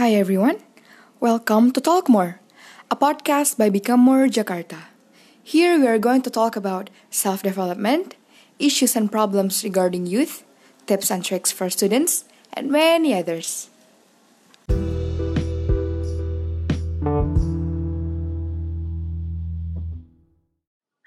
Hi 0.00 0.16
everyone, 0.16 0.56
welcome 1.20 1.76
to 1.76 1.80
Talk 1.84 2.08
More, 2.08 2.40
a 2.90 2.96
podcast 2.96 3.60
by 3.60 3.68
Become 3.68 4.00
More 4.00 4.32
Jakarta. 4.32 4.88
Here 5.44 5.76
we 5.76 5.84
are 5.92 6.00
going 6.00 6.24
to 6.24 6.32
talk 6.32 6.56
about 6.56 6.88
self 7.12 7.42
development, 7.44 8.16
issues 8.56 8.96
and 8.96 9.12
problems 9.12 9.60
regarding 9.60 10.08
youth, 10.08 10.42
tips 10.88 11.12
and 11.12 11.20
tricks 11.20 11.52
for 11.52 11.68
students, 11.68 12.24
and 12.56 12.72
many 12.72 13.12
others. 13.12 13.68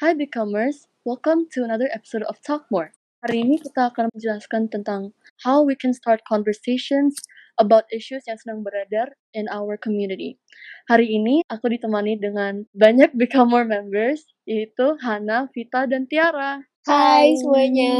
Hi 0.05 0.13
Becomers, 0.13 0.85
welcome 1.01 1.49
to 1.57 1.65
another 1.65 1.89
episode 1.89 2.29
of 2.29 2.37
Talk 2.45 2.69
More. 2.69 2.93
Hari 3.25 3.41
ini 3.41 3.57
kita 3.57 3.89
akan 3.89 4.13
menjelaskan 4.13 4.69
tentang 4.69 5.17
how 5.41 5.65
we 5.65 5.73
can 5.73 5.97
start 5.97 6.21
conversations 6.29 7.17
about 7.61 7.85
issues 7.93 8.25
yang 8.25 8.39
sedang 8.39 8.65
beredar 8.65 9.13
in 9.33 9.45
our 9.49 9.77
community. 9.77 10.41
Hari 10.89 11.07
ini 11.07 11.45
aku 11.47 11.69
ditemani 11.69 12.19
dengan 12.19 12.65
banyak 12.73 13.13
Become 13.13 13.49
More 13.53 13.67
members, 13.67 14.25
yaitu 14.47 14.97
Hana, 14.99 15.49
Vita, 15.53 15.85
dan 15.85 16.09
Tiara. 16.09 16.63
Hai 16.83 17.31
semuanya. 17.39 17.95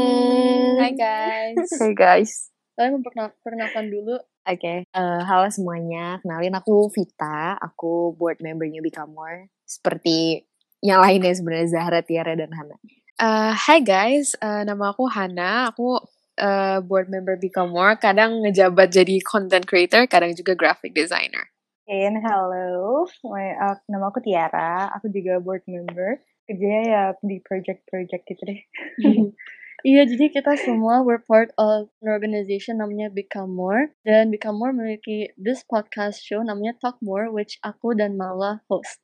Hai 0.76 0.92
guys. 0.92 1.68
Hai 1.80 1.92
guys. 1.96 2.32
Kalian 2.76 3.00
memperkenalkan 3.00 3.88
dulu. 3.88 4.18
Oke, 4.44 4.60
okay. 4.60 4.78
uh, 4.92 5.24
halo 5.24 5.48
semuanya. 5.48 6.20
Kenalin 6.20 6.52
aku 6.52 6.92
Vita, 6.92 7.56
aku 7.56 8.12
board 8.12 8.44
membernya 8.44 8.84
Become 8.84 9.16
More. 9.16 9.48
Seperti 9.64 10.44
yang 10.84 11.00
lainnya 11.00 11.32
sebenarnya 11.32 11.72
Zahra, 11.72 12.04
Tiara, 12.04 12.36
dan 12.36 12.52
Hana. 12.52 12.76
Uh, 13.16 13.56
hai 13.56 13.80
guys, 13.80 14.36
uh, 14.44 14.68
nama 14.68 14.92
aku 14.92 15.08
Hana. 15.08 15.72
Aku 15.72 15.96
uh, 16.38 16.80
board 16.80 17.10
member 17.10 17.36
Become 17.36 17.74
More. 17.74 17.94
Kadang 17.98 18.42
ngejabat 18.42 18.90
jadi 18.90 19.20
content 19.22 19.66
creator, 19.66 20.06
kadang 20.06 20.34
juga 20.34 20.54
graphic 20.54 20.94
designer. 20.94 21.50
And 21.84 22.16
hello, 22.24 23.04
My, 23.28 23.52
uh, 23.60 23.76
nama 23.92 24.08
aku 24.08 24.24
Tiara. 24.24 24.88
Aku 24.96 25.12
juga 25.12 25.36
board 25.42 25.68
member. 25.68 26.24
Kerjanya 26.48 26.82
ya 26.84 27.02
di 27.20 27.40
project-project 27.44 28.22
gitu 28.24 28.42
deh. 28.44 28.60
Iya, 29.84 30.08
jadi 30.08 30.32
kita 30.32 30.56
semua 30.56 31.04
we're 31.04 31.20
part 31.20 31.52
of 31.60 31.92
an 32.00 32.08
organization 32.08 32.80
namanya 32.80 33.12
Become 33.12 33.52
More. 33.52 33.92
Dan 34.00 34.32
Become 34.32 34.56
More 34.56 34.72
memiliki 34.72 35.28
this 35.36 35.60
podcast 35.60 36.24
show 36.24 36.40
namanya 36.40 36.80
Talk 36.80 36.96
More, 37.04 37.28
which 37.28 37.60
aku 37.60 37.92
dan 37.92 38.16
Mala 38.16 38.64
host. 38.64 38.96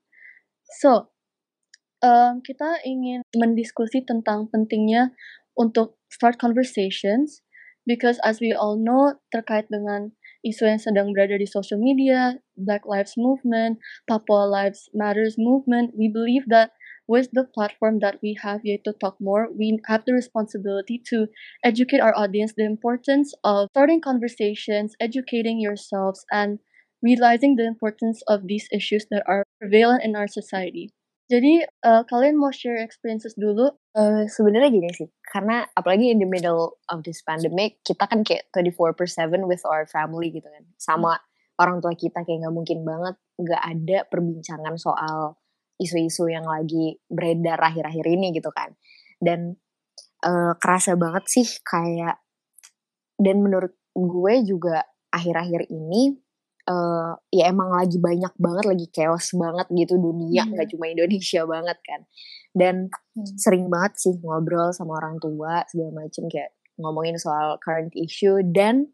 So, 0.81 1.13
um, 2.01 2.41
kita 2.41 2.81
ingin 2.89 3.29
mendiskusi 3.37 4.09
tentang 4.09 4.49
pentingnya 4.49 5.13
untuk 5.53 6.00
start 6.11 6.39
conversations 6.39 7.43
because 7.87 8.21
as 8.25 8.41
we 8.41 8.53
all 8.53 8.77
know 8.77 9.17
terkait 9.33 9.67
dengan 9.73 10.13
isu 10.45 10.69
yang 10.69 10.81
sedang 10.81 11.07
berada 11.13 11.37
di 11.37 11.49
social 11.49 11.81
media, 11.81 12.41
Black 12.57 12.85
Lives 12.85 13.17
Movement, 13.17 13.81
Papua 14.09 14.49
Lives 14.49 14.89
Matters 14.93 15.37
Movement, 15.37 15.93
we 15.97 16.09
believe 16.09 16.49
that 16.49 16.73
with 17.11 17.29
the 17.35 17.45
platform 17.45 17.99
that 17.99 18.23
we 18.23 18.39
have 18.39 18.63
yaitu 18.63 18.95
Talk 19.03 19.19
More, 19.19 19.51
we 19.51 19.83
have 19.91 20.07
the 20.07 20.15
responsibility 20.15 21.03
to 21.11 21.27
educate 21.67 21.99
our 21.99 22.15
audience 22.15 22.55
the 22.55 22.65
importance 22.65 23.35
of 23.43 23.67
starting 23.75 23.99
conversations, 23.99 24.95
educating 25.03 25.59
yourselves, 25.59 26.23
and 26.31 26.63
realizing 27.03 27.57
the 27.57 27.67
importance 27.67 28.23
of 28.29 28.47
these 28.47 28.69
issues 28.71 29.11
that 29.11 29.25
are 29.27 29.43
prevalent 29.59 30.05
in 30.05 30.15
our 30.15 30.29
society. 30.29 30.95
Jadi 31.31 31.63
uh, 31.63 32.03
kalian 32.11 32.35
mau 32.35 32.51
share 32.51 32.83
experiences 32.83 33.39
dulu? 33.39 33.71
Uh, 33.95 34.27
Sebenarnya 34.27 34.75
gini 34.75 34.91
sih, 34.91 35.07
karena 35.23 35.63
apalagi 35.79 36.11
in 36.11 36.19
the 36.19 36.27
middle 36.27 36.83
of 36.91 37.07
this 37.07 37.23
pandemic, 37.23 37.79
kita 37.87 38.11
kan 38.11 38.27
kayak 38.27 38.51
24 38.51 38.99
per 38.99 39.07
7 39.07 39.47
with 39.47 39.63
our 39.63 39.87
family 39.87 40.35
gitu 40.35 40.51
kan, 40.51 40.67
sama 40.75 41.23
orang 41.61 41.85
tua 41.85 41.93
kita 41.93 42.25
kayak 42.25 42.49
nggak 42.49 42.57
mungkin 42.57 42.79
banget 42.89 43.15
nggak 43.37 43.63
ada 43.63 43.99
perbincangan 44.09 44.75
soal 44.81 45.37
isu-isu 45.77 46.33
yang 46.33 46.49
lagi 46.49 46.97
beredar 47.09 47.61
akhir-akhir 47.61 48.05
ini 48.09 48.33
gitu 48.33 48.49
kan 48.53 48.73
dan 49.21 49.61
uh, 50.25 50.57
kerasa 50.57 50.97
banget 50.97 51.25
sih 51.29 51.49
kayak 51.61 52.21
dan 53.21 53.45
menurut 53.45 53.77
gue 53.93 54.35
juga 54.45 54.89
akhir-akhir 55.13 55.69
ini 55.69 56.17
uh, 56.69 57.17
ya 57.33 57.49
emang 57.49 57.73
lagi 57.73 57.97
banyak 57.97 58.35
banget 58.37 58.65
lagi 58.67 58.87
chaos 58.93 59.33
banget 59.33 59.67
gitu 59.73 59.97
dunia 59.97 60.45
nggak 60.45 60.67
hmm. 60.69 60.73
cuma 60.77 60.85
Indonesia 60.91 61.41
banget 61.49 61.79
kan 61.81 62.01
dan 62.53 62.75
hmm. 63.17 63.37
sering 63.39 63.71
banget 63.71 63.93
sih 63.97 64.15
ngobrol 64.21 64.75
sama 64.75 64.99
orang 65.01 65.17
tua 65.23 65.65
segala 65.71 66.05
macem 66.05 66.27
kayak 66.29 66.53
ngomongin 66.81 67.17
soal 67.21 67.57
current 67.61 67.93
issue 67.97 68.41
dan 68.43 68.91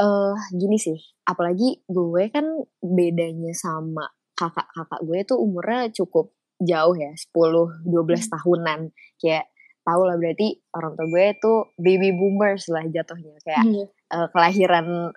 uh, 0.00 0.34
gini 0.52 0.76
sih 0.80 0.98
apalagi 1.28 1.84
gue 1.86 2.24
kan 2.32 2.44
bedanya 2.80 3.52
sama 3.52 4.08
kakak-kakak 4.32 5.00
gue 5.04 5.18
tuh 5.28 5.38
umurnya 5.38 5.92
cukup 5.92 6.32
jauh 6.58 6.96
ya 6.96 7.12
10 7.14 7.86
12 7.86 7.86
hmm. 7.86 8.30
tahunan 8.34 8.80
kayak 9.20 9.46
tau 9.86 10.02
lah 10.04 10.16
berarti 10.20 10.60
orang 10.76 10.92
tua 10.98 11.06
gue 11.08 11.26
tuh 11.40 11.58
baby 11.80 12.12
boomers 12.12 12.68
lah 12.68 12.84
jatuhnya 12.88 13.36
kayak 13.44 13.64
hmm. 13.64 13.86
uh, 14.12 14.26
kelahiran 14.32 15.12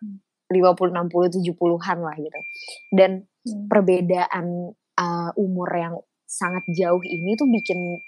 50 0.52 0.92
60 0.92 1.42
70-an 1.42 1.98
lah 2.04 2.16
gitu. 2.20 2.40
Dan 2.92 3.12
hmm. 3.24 3.66
perbedaan 3.72 4.46
uh, 5.00 5.32
umur 5.40 5.70
yang 5.74 5.96
sangat 6.28 6.64
jauh 6.72 7.02
ini 7.04 7.36
tuh 7.36 7.48
bikin 7.48 8.00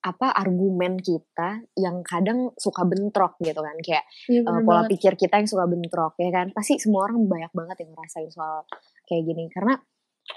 apa 0.00 0.32
argumen 0.32 0.96
kita 0.96 1.60
yang 1.76 2.00
kadang 2.00 2.56
suka 2.56 2.88
bentrok 2.88 3.36
gitu 3.44 3.60
kan 3.60 3.76
kayak 3.84 4.08
ya, 4.32 4.40
uh, 4.48 4.64
pola 4.64 4.88
banget. 4.88 4.96
pikir 4.96 5.12
kita 5.12 5.44
yang 5.44 5.48
suka 5.48 5.68
bentrok 5.68 6.16
ya 6.16 6.32
kan 6.32 6.56
pasti 6.56 6.80
semua 6.80 7.04
orang 7.04 7.28
banyak 7.28 7.52
banget 7.52 7.84
yang 7.84 7.92
ngerasain 7.92 8.32
soal 8.32 8.64
kayak 9.04 9.28
gini 9.28 9.52
karena 9.52 9.76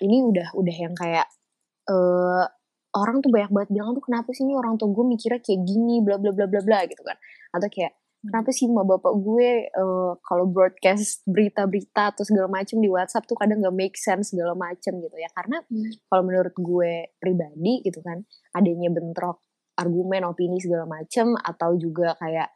ini 0.03 0.19
udah 0.19 0.51
udah 0.51 0.75
yang 0.75 0.91
kayak 0.99 1.31
uh, 1.87 2.43
orang 2.93 3.23
tuh 3.23 3.31
banyak 3.31 3.51
banget 3.55 3.69
bilang 3.71 3.95
tuh 3.95 4.03
kenapa 4.03 4.35
sih 4.35 4.43
ini 4.43 4.53
orang 4.53 4.75
tua 4.75 4.91
gue 4.91 5.05
mikirnya 5.07 5.39
kayak 5.39 5.61
gini 5.63 6.03
bla 6.03 6.19
bla 6.19 6.35
bla 6.35 6.45
bla 6.45 6.59
bla 6.59 6.79
gitu 6.83 6.99
kan 6.99 7.15
atau 7.55 7.67
kayak 7.71 7.95
kenapa 8.23 8.49
sih 8.55 8.71
ma 8.71 8.87
bapak 8.87 9.13
gue 9.19 9.67
uh, 9.75 10.15
kalau 10.23 10.47
broadcast 10.47 11.21
berita-berita 11.27 12.15
atau 12.15 12.23
segala 12.23 12.47
macem 12.47 12.79
di 12.79 12.87
WhatsApp 12.87 13.27
tuh 13.27 13.35
kadang 13.35 13.59
gak 13.59 13.75
make 13.75 13.99
sense 13.99 14.31
segala 14.31 14.55
macem 14.55 14.95
gitu 15.03 15.17
ya 15.19 15.27
karena 15.35 15.59
hmm. 15.67 16.07
kalau 16.07 16.23
menurut 16.23 16.55
gue 16.55 17.11
pribadi 17.19 17.83
gitu 17.83 17.99
kan 17.99 18.23
adanya 18.55 18.89
bentrok 18.89 19.43
argumen 19.75 20.23
opini 20.23 20.61
segala 20.63 20.87
macem 20.87 21.35
atau 21.35 21.75
juga 21.75 22.15
kayak 22.17 22.49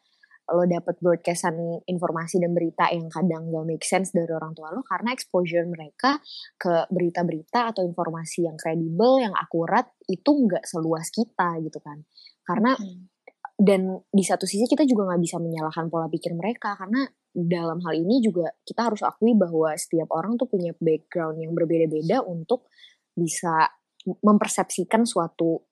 lo 0.48 0.64
dapet 0.64 0.96
broadcastan 1.04 1.84
informasi 1.84 2.40
dan 2.40 2.56
berita 2.56 2.88
yang 2.88 3.12
kadang 3.12 3.52
gak 3.52 3.68
make 3.68 3.84
sense 3.84 4.16
dari 4.16 4.32
orang 4.32 4.56
tua 4.56 4.72
lo 4.72 4.80
karena 4.88 5.12
exposure 5.12 5.68
mereka 5.68 6.24
ke 6.56 6.88
berita-berita 6.88 7.76
atau 7.76 7.84
informasi 7.84 8.48
yang 8.48 8.56
kredibel, 8.56 9.20
yang 9.20 9.36
akurat 9.36 9.92
itu 10.08 10.32
nggak 10.48 10.64
seluas 10.64 11.12
kita 11.12 11.60
gitu 11.60 11.84
kan. 11.84 12.08
Karena 12.48 12.80
hmm. 12.80 13.17
Dan 13.58 14.06
di 14.14 14.22
satu 14.22 14.46
sisi 14.46 14.70
kita 14.70 14.86
juga 14.86 15.10
nggak 15.10 15.22
bisa 15.26 15.42
menyalahkan 15.42 15.90
pola 15.90 16.06
pikir 16.06 16.38
mereka 16.38 16.78
karena 16.78 17.10
dalam 17.34 17.82
hal 17.82 17.94
ini 17.98 18.22
juga 18.22 18.54
kita 18.62 18.94
harus 18.94 19.02
akui 19.02 19.34
bahwa 19.34 19.74
setiap 19.74 20.14
orang 20.14 20.38
tuh 20.38 20.46
punya 20.46 20.78
background 20.78 21.42
yang 21.42 21.58
berbeda-beda 21.58 22.22
untuk 22.22 22.70
bisa 23.18 23.74
mempersepsikan 24.06 25.10
suatu 25.10 25.66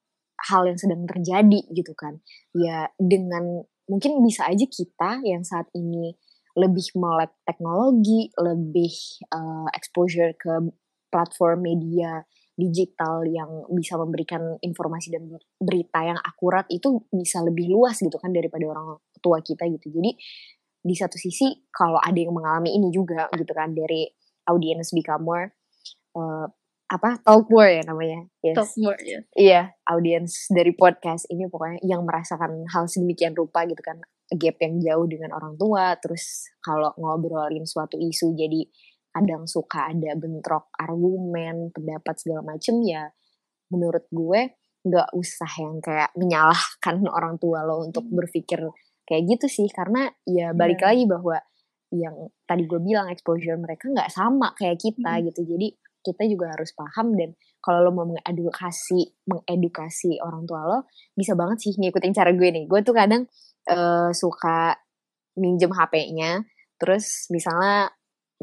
hal 0.50 0.66
yang 0.66 0.82
sedang 0.82 1.06
terjadi 1.06 1.62
gitu 1.72 1.94
kan. 1.94 2.20
Ya 2.58 2.90
dengan 2.98 3.64
mungkin 3.86 4.22
bisa 4.26 4.50
aja 4.50 4.66
kita 4.66 5.22
yang 5.22 5.46
saat 5.46 5.70
ini 5.78 6.18
lebih 6.58 6.90
melek 6.98 7.38
teknologi, 7.46 8.34
lebih 8.40 8.94
uh, 9.30 9.70
exposure 9.78 10.34
ke 10.34 10.74
platform 11.14 11.70
media 11.70 12.26
digital 12.56 13.28
yang 13.28 13.68
bisa 13.68 14.00
memberikan 14.00 14.56
informasi 14.64 15.12
dan 15.12 15.28
berita 15.60 16.00
yang 16.08 16.20
akurat 16.24 16.64
itu 16.72 17.04
bisa 17.12 17.44
lebih 17.44 17.68
luas 17.68 18.00
gitu 18.00 18.16
kan 18.16 18.32
daripada 18.32 18.64
orang 18.72 19.00
tua 19.20 19.44
kita 19.44 19.68
gitu. 19.68 19.92
Jadi 19.92 20.16
di 20.86 20.96
satu 20.96 21.20
sisi 21.20 21.68
kalau 21.74 22.00
ada 22.00 22.16
yang 22.16 22.32
mengalami 22.32 22.78
ini 22.78 22.94
juga 22.94 23.28
gitu 23.36 23.52
kan 23.52 23.76
dari 23.76 24.08
audience 24.48 24.94
become 24.94 25.26
more 25.26 25.46
uh, 26.14 26.48
apa 26.86 27.18
talk 27.26 27.50
more 27.50 27.66
ya 27.66 27.82
namanya 27.82 28.30
yes. 28.46 28.54
talk 28.54 28.70
more 28.78 29.02
ya 29.02 29.20
iya 29.34 29.62
audiens 29.90 30.46
dari 30.54 30.78
podcast 30.78 31.26
ini 31.34 31.50
pokoknya 31.50 31.82
yang 31.82 32.06
merasakan 32.06 32.70
hal 32.70 32.86
sedemikian 32.86 33.34
rupa 33.34 33.66
gitu 33.66 33.82
kan 33.82 33.98
gap 34.30 34.62
yang 34.62 34.78
jauh 34.78 35.06
dengan 35.10 35.34
orang 35.34 35.58
tua 35.58 35.98
terus 35.98 36.46
kalau 36.62 36.94
ngobrolin 37.02 37.66
suatu 37.66 37.98
isu 37.98 38.38
jadi 38.38 38.70
kadang 39.16 39.48
suka 39.48 39.96
ada 39.96 40.12
bentrok 40.20 40.68
argumen 40.76 41.72
pendapat 41.72 42.20
segala 42.20 42.44
macem 42.44 42.84
ya 42.84 43.08
menurut 43.72 44.04
gue 44.12 44.60
nggak 44.86 45.10
usah 45.16 45.52
yang 45.64 45.80
kayak 45.80 46.12
menyalahkan 46.20 46.96
orang 47.18 47.40
tua 47.40 47.64
lo 47.64 47.80
untuk 47.88 48.04
hmm. 48.04 48.16
berpikir 48.20 48.60
kayak 49.08 49.24
gitu 49.32 49.48
sih 49.48 49.68
karena 49.72 50.12
ya 50.28 50.52
balik 50.52 50.84
yeah. 50.84 50.90
lagi 50.92 51.04
bahwa 51.08 51.38
yang 51.96 52.16
tadi 52.44 52.68
gue 52.68 52.82
bilang 52.84 53.08
exposure 53.08 53.56
mereka 53.56 53.88
nggak 53.88 54.12
sama 54.12 54.52
kayak 54.60 54.82
kita 54.84 55.12
hmm. 55.16 55.24
gitu 55.32 55.42
jadi 55.56 55.68
kita 56.06 56.24
juga 56.30 56.54
harus 56.54 56.70
paham 56.78 57.18
dan 57.18 57.34
kalau 57.64 57.90
lo 57.90 57.92
mau 57.96 58.06
mengedukasi 58.06 59.26
mengedukasi 59.26 60.22
orang 60.22 60.46
tua 60.46 60.62
lo 60.70 60.80
bisa 61.18 61.34
banget 61.34 61.66
sih 61.66 61.74
ngikutin 61.74 62.14
cara 62.14 62.30
gue 62.30 62.50
nih 62.52 62.66
gue 62.70 62.80
tuh 62.86 62.94
kadang 62.94 63.26
uh, 63.74 64.14
suka 64.14 64.78
minjem 65.40 65.74
HP-nya 65.74 66.46
terus 66.78 67.26
misalnya 67.34 67.90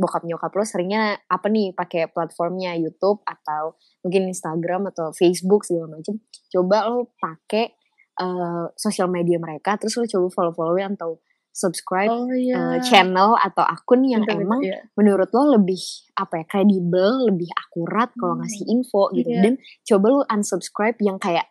bokap 0.03 0.27
nyokap 0.27 0.51
lo 0.51 0.67
seringnya 0.67 1.23
apa 1.31 1.47
nih 1.47 1.71
pakai 1.79 2.11
platformnya 2.11 2.75
YouTube 2.75 3.23
atau 3.23 3.79
mungkin 4.03 4.27
Instagram 4.27 4.91
atau 4.91 5.15
Facebook 5.15 5.63
segala 5.63 5.95
macam 5.95 6.19
coba 6.51 6.91
lo 6.91 7.15
pakai 7.23 7.71
uh, 8.19 8.67
sosial 8.75 9.07
media 9.07 9.39
mereka 9.39 9.79
terus 9.79 9.95
lo 9.95 10.05
coba 10.11 10.27
follow 10.35 10.53
followan 10.53 10.99
atau 10.99 11.23
subscribe 11.53 12.09
Oh 12.09 12.27
uh, 12.27 12.35
iya. 12.35 12.81
channel 12.81 13.37
atau 13.37 13.61
akun 13.61 14.09
yang 14.09 14.25
emang 14.25 14.65
iya. 14.65 14.89
menurut 14.97 15.29
lo 15.37 15.53
lebih 15.61 15.79
apa 16.17 16.41
ya 16.41 16.45
kredibel 16.49 17.29
lebih 17.29 17.53
akurat 17.53 18.09
kalau 18.17 18.41
Hmm, 18.41 18.43
ngasih 18.43 18.65
info 18.73 19.13
gitu 19.13 19.29
iya. 19.31 19.43
dan 19.45 19.55
coba 19.85 20.07
lo 20.09 20.21
unsubscribe 20.27 20.97
yang 21.05 21.21
kayak 21.21 21.47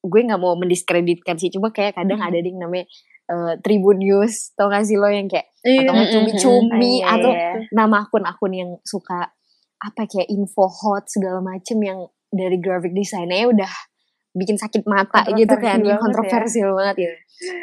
gue 0.00 0.20
nggak 0.24 0.40
mau 0.40 0.56
mendiskreditkan 0.56 1.36
sih 1.36 1.50
cuma 1.52 1.74
kayak 1.74 1.98
kadang 1.98 2.22
Hmm. 2.22 2.30
ada 2.30 2.38
yang 2.40 2.56
namanya 2.62 2.86
uh, 3.30 3.54
Tribun 3.62 4.02
News 4.02 4.52
tau 4.58 4.66
gak 4.68 4.84
sih 4.84 4.98
lo 4.98 5.06
yang 5.06 5.30
kayak 5.30 5.46
Iya. 5.60 5.92
atau 5.92 6.04
cumi-cumi 6.08 7.04
Iya, 7.04 7.14
atau 7.14 7.30
iya. 7.30 7.50
nama 7.70 8.02
akun-akun 8.02 8.52
yang 8.52 8.70
suka 8.82 9.30
apa 9.80 10.02
kayak 10.04 10.28
info 10.28 10.68
hot 10.68 11.08
segala 11.08 11.40
macem 11.40 11.80
yang 11.80 12.04
dari 12.28 12.56
graphic 12.60 12.92
design-nya 12.92 13.48
udah 13.48 13.72
bikin 14.30 14.54
sakit 14.54 14.86
mata 14.86 15.26
gitu 15.34 15.50
kan 15.56 15.80
yang 15.82 15.96
banget 15.96 15.98
ya. 15.98 16.04
kontroversial 16.04 16.70
banget 16.76 16.96
gitu 17.02 17.16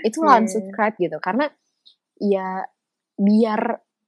itu 0.03 0.17
lo 0.19 0.29
Iya. 0.29 0.37
unsubscribe 0.41 0.95
gitu 0.97 1.17
karena 1.21 1.45
ya 2.17 2.47
biar 3.15 3.61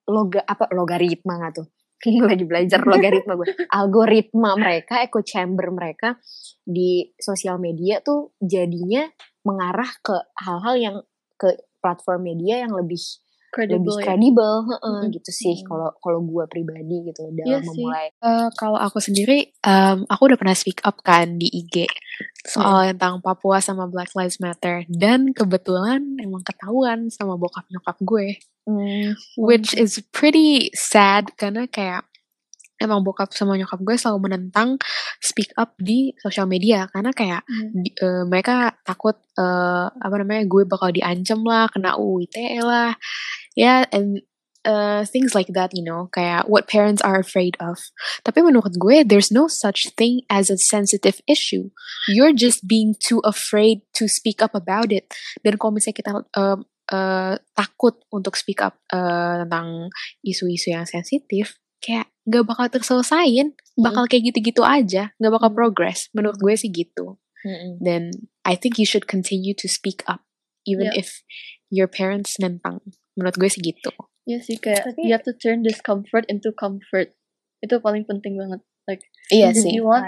loga 0.10 0.42
apa 0.44 0.70
logaritma 0.74 1.38
nggak 1.38 1.54
tuh 1.56 1.68
lagi 2.30 2.46
belajar 2.46 2.82
logaritma 2.84 3.34
gue 3.38 3.48
algoritma 3.80 4.58
mereka 4.58 5.02
echo 5.02 5.22
chamber 5.22 5.70
mereka 5.70 6.18
di 6.62 7.10
sosial 7.18 7.58
media 7.58 8.02
tuh 8.02 8.34
jadinya 8.42 9.06
mengarah 9.46 9.90
ke 10.02 10.16
hal-hal 10.38 10.76
yang 10.78 10.96
ke 11.40 11.50
platform 11.80 12.28
media 12.28 12.68
yang 12.68 12.76
lebih 12.76 13.00
lebih 13.00 13.50
Credible 13.50 13.98
ya. 13.98 14.06
kredibel 14.06 14.54
heeh, 14.70 14.82
Mm-mm. 14.86 15.16
gitu 15.16 15.32
sih 15.34 15.56
Mm. 15.58 15.66
kalau 15.66 15.90
kalau 16.06 16.20
gue 16.22 16.44
pribadi 16.46 16.98
gitu 17.10 17.22
dalam 17.34 17.50
Iya 17.50 17.58
sih. 17.66 17.72
memulai 17.74 18.08
Eh, 18.20 18.50
kalau 18.60 18.76
aku 18.78 19.00
sendiri, 19.00 19.56
em, 19.64 20.04
aku 20.06 20.22
udah 20.30 20.38
pernah 20.38 20.52
speak 20.54 20.84
up 20.84 21.00
kan 21.02 21.40
di 21.40 21.48
IG 21.48 21.88
soal 22.46 22.92
tentang 22.94 23.24
Papua 23.24 23.64
sama 23.64 23.88
Black 23.88 24.12
Lives 24.14 24.38
Matter 24.38 24.84
dan 24.92 25.32
kebetulan 25.32 26.20
emang 26.20 26.44
ketahuan 26.44 27.08
sama 27.10 27.40
bokap 27.40 27.64
nyokap 27.72 27.96
gue, 28.04 28.38
Hmm, 28.68 29.16
which 29.40 29.72
is 29.74 29.98
pretty 30.12 30.70
sad 30.76 31.32
karena 31.40 31.66
kayak 31.66 32.06
emang 32.80 33.04
bokap 33.04 33.32
sama 33.36 33.60
nyokap 33.60 33.80
gue 33.84 33.96
selalu 34.00 34.32
menentang 34.32 34.80
speak 35.20 35.52
up 35.60 35.76
di 35.80 36.16
sosial 36.20 36.48
media 36.48 36.88
karena 36.90 37.12
kayak 37.12 37.44
Hmm. 37.46 37.84
di- 37.84 37.96
eh, 37.96 38.24
mereka 38.26 38.74
takut 38.84 39.20
eh, 39.38 39.86
apa 39.92 40.16
namanya 40.20 40.44
gue 40.48 40.64
bakal 40.68 40.90
diancam 40.92 41.44
lah, 41.44 41.68
kena 41.72 41.96
UU 42.00 42.28
ITE 42.28 42.60
lah, 42.64 42.96
ya 43.56 43.84
and 43.92 44.24
uh, 44.68 45.06
things 45.08 45.32
like 45.36 45.48
that, 45.56 45.72
you 45.72 45.84
know, 45.84 46.12
kayak 46.12 46.44
what 46.52 46.68
parents 46.68 47.00
are 47.02 47.20
afraid 47.20 47.56
of. 47.64 47.80
Tapi 48.28 48.44
menurut 48.44 48.76
gue, 48.76 49.08
there's 49.08 49.32
no 49.32 49.48
such 49.48 49.88
thing 49.96 50.22
as 50.28 50.52
a 50.52 50.60
sensitive 50.60 51.24
issue. 51.28 51.72
You're 52.12 52.36
just 52.36 52.68
being 52.68 52.96
too 53.00 53.24
afraid 53.24 53.82
to 53.96 54.12
speak 54.12 54.44
up 54.44 54.52
about 54.52 54.92
it. 54.92 55.08
Dan 55.44 55.56
kalau 55.56 55.80
misalnya 55.80 55.98
kita 56.04 56.12
um, 56.36 56.68
uh, 56.92 57.40
takut 57.56 58.04
untuk 58.12 58.36
speak 58.36 58.60
up 58.60 58.76
uh, 58.92 59.48
tentang 59.48 59.90
isu-isu 60.28 60.76
yang 60.76 60.84
sensitif, 60.84 61.56
kayak 61.80 62.12
gak 62.30 62.46
bakal 62.46 62.70
terselesain, 62.70 63.58
bakal 63.76 64.06
kayak 64.06 64.30
gitu-gitu 64.30 64.62
aja, 64.62 65.10
gak 65.18 65.32
bakal 65.34 65.50
Mm. 65.50 65.58
progress. 65.58 66.08
Menurut 66.14 66.38
gue 66.38 66.54
sih 66.54 66.70
gitu. 66.70 67.18
mm-mm. 67.42 67.80
Then 67.80 68.12
I 68.44 68.54
think 68.54 68.76
you 68.78 68.84
should 68.84 69.08
continue 69.08 69.56
to 69.58 69.68
speak 69.72 70.04
up, 70.06 70.22
even 70.68 70.92
Yeah. 70.92 71.02
if 71.02 71.24
your 71.72 71.88
parents 71.88 72.36
nentang. 72.38 72.84
Menurut 73.16 73.40
gue 73.40 73.48
sih 73.48 73.64
gitu. 73.64 73.96
Iya 74.28 74.44
sih 74.44 74.60
kayak 74.60 74.92
Tapi- 74.94 75.08
you 75.08 75.16
have 75.16 75.24
to 75.24 75.32
turn 75.34 75.64
discomfort 75.64 76.28
into 76.28 76.52
comfort. 76.52 77.16
Itu 77.64 77.80
paling 77.80 78.04
penting 78.06 78.36
banget. 78.36 78.60
Like 78.86 79.08
iya 79.32 79.56
if 79.56 79.64
sih 79.64 79.72
you 79.72 79.88
want 79.88 80.04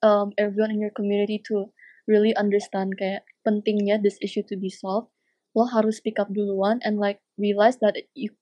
um, 0.00 0.32
everyone 0.40 0.72
in 0.72 0.80
your 0.80 0.92
community 0.92 1.36
to 1.48 1.68
really 2.08 2.32
understand 2.36 2.96
kayak 2.96 3.24
pentingnya 3.44 3.96
this 4.00 4.16
issue 4.20 4.44
to 4.44 4.56
be 4.56 4.68
solved, 4.72 5.12
lo 5.52 5.68
harus 5.68 6.00
speak 6.00 6.16
up 6.16 6.32
duluan 6.32 6.80
and 6.80 6.96
like 6.96 7.20
realize 7.36 7.76
that 7.80 7.96
you, 8.16 8.32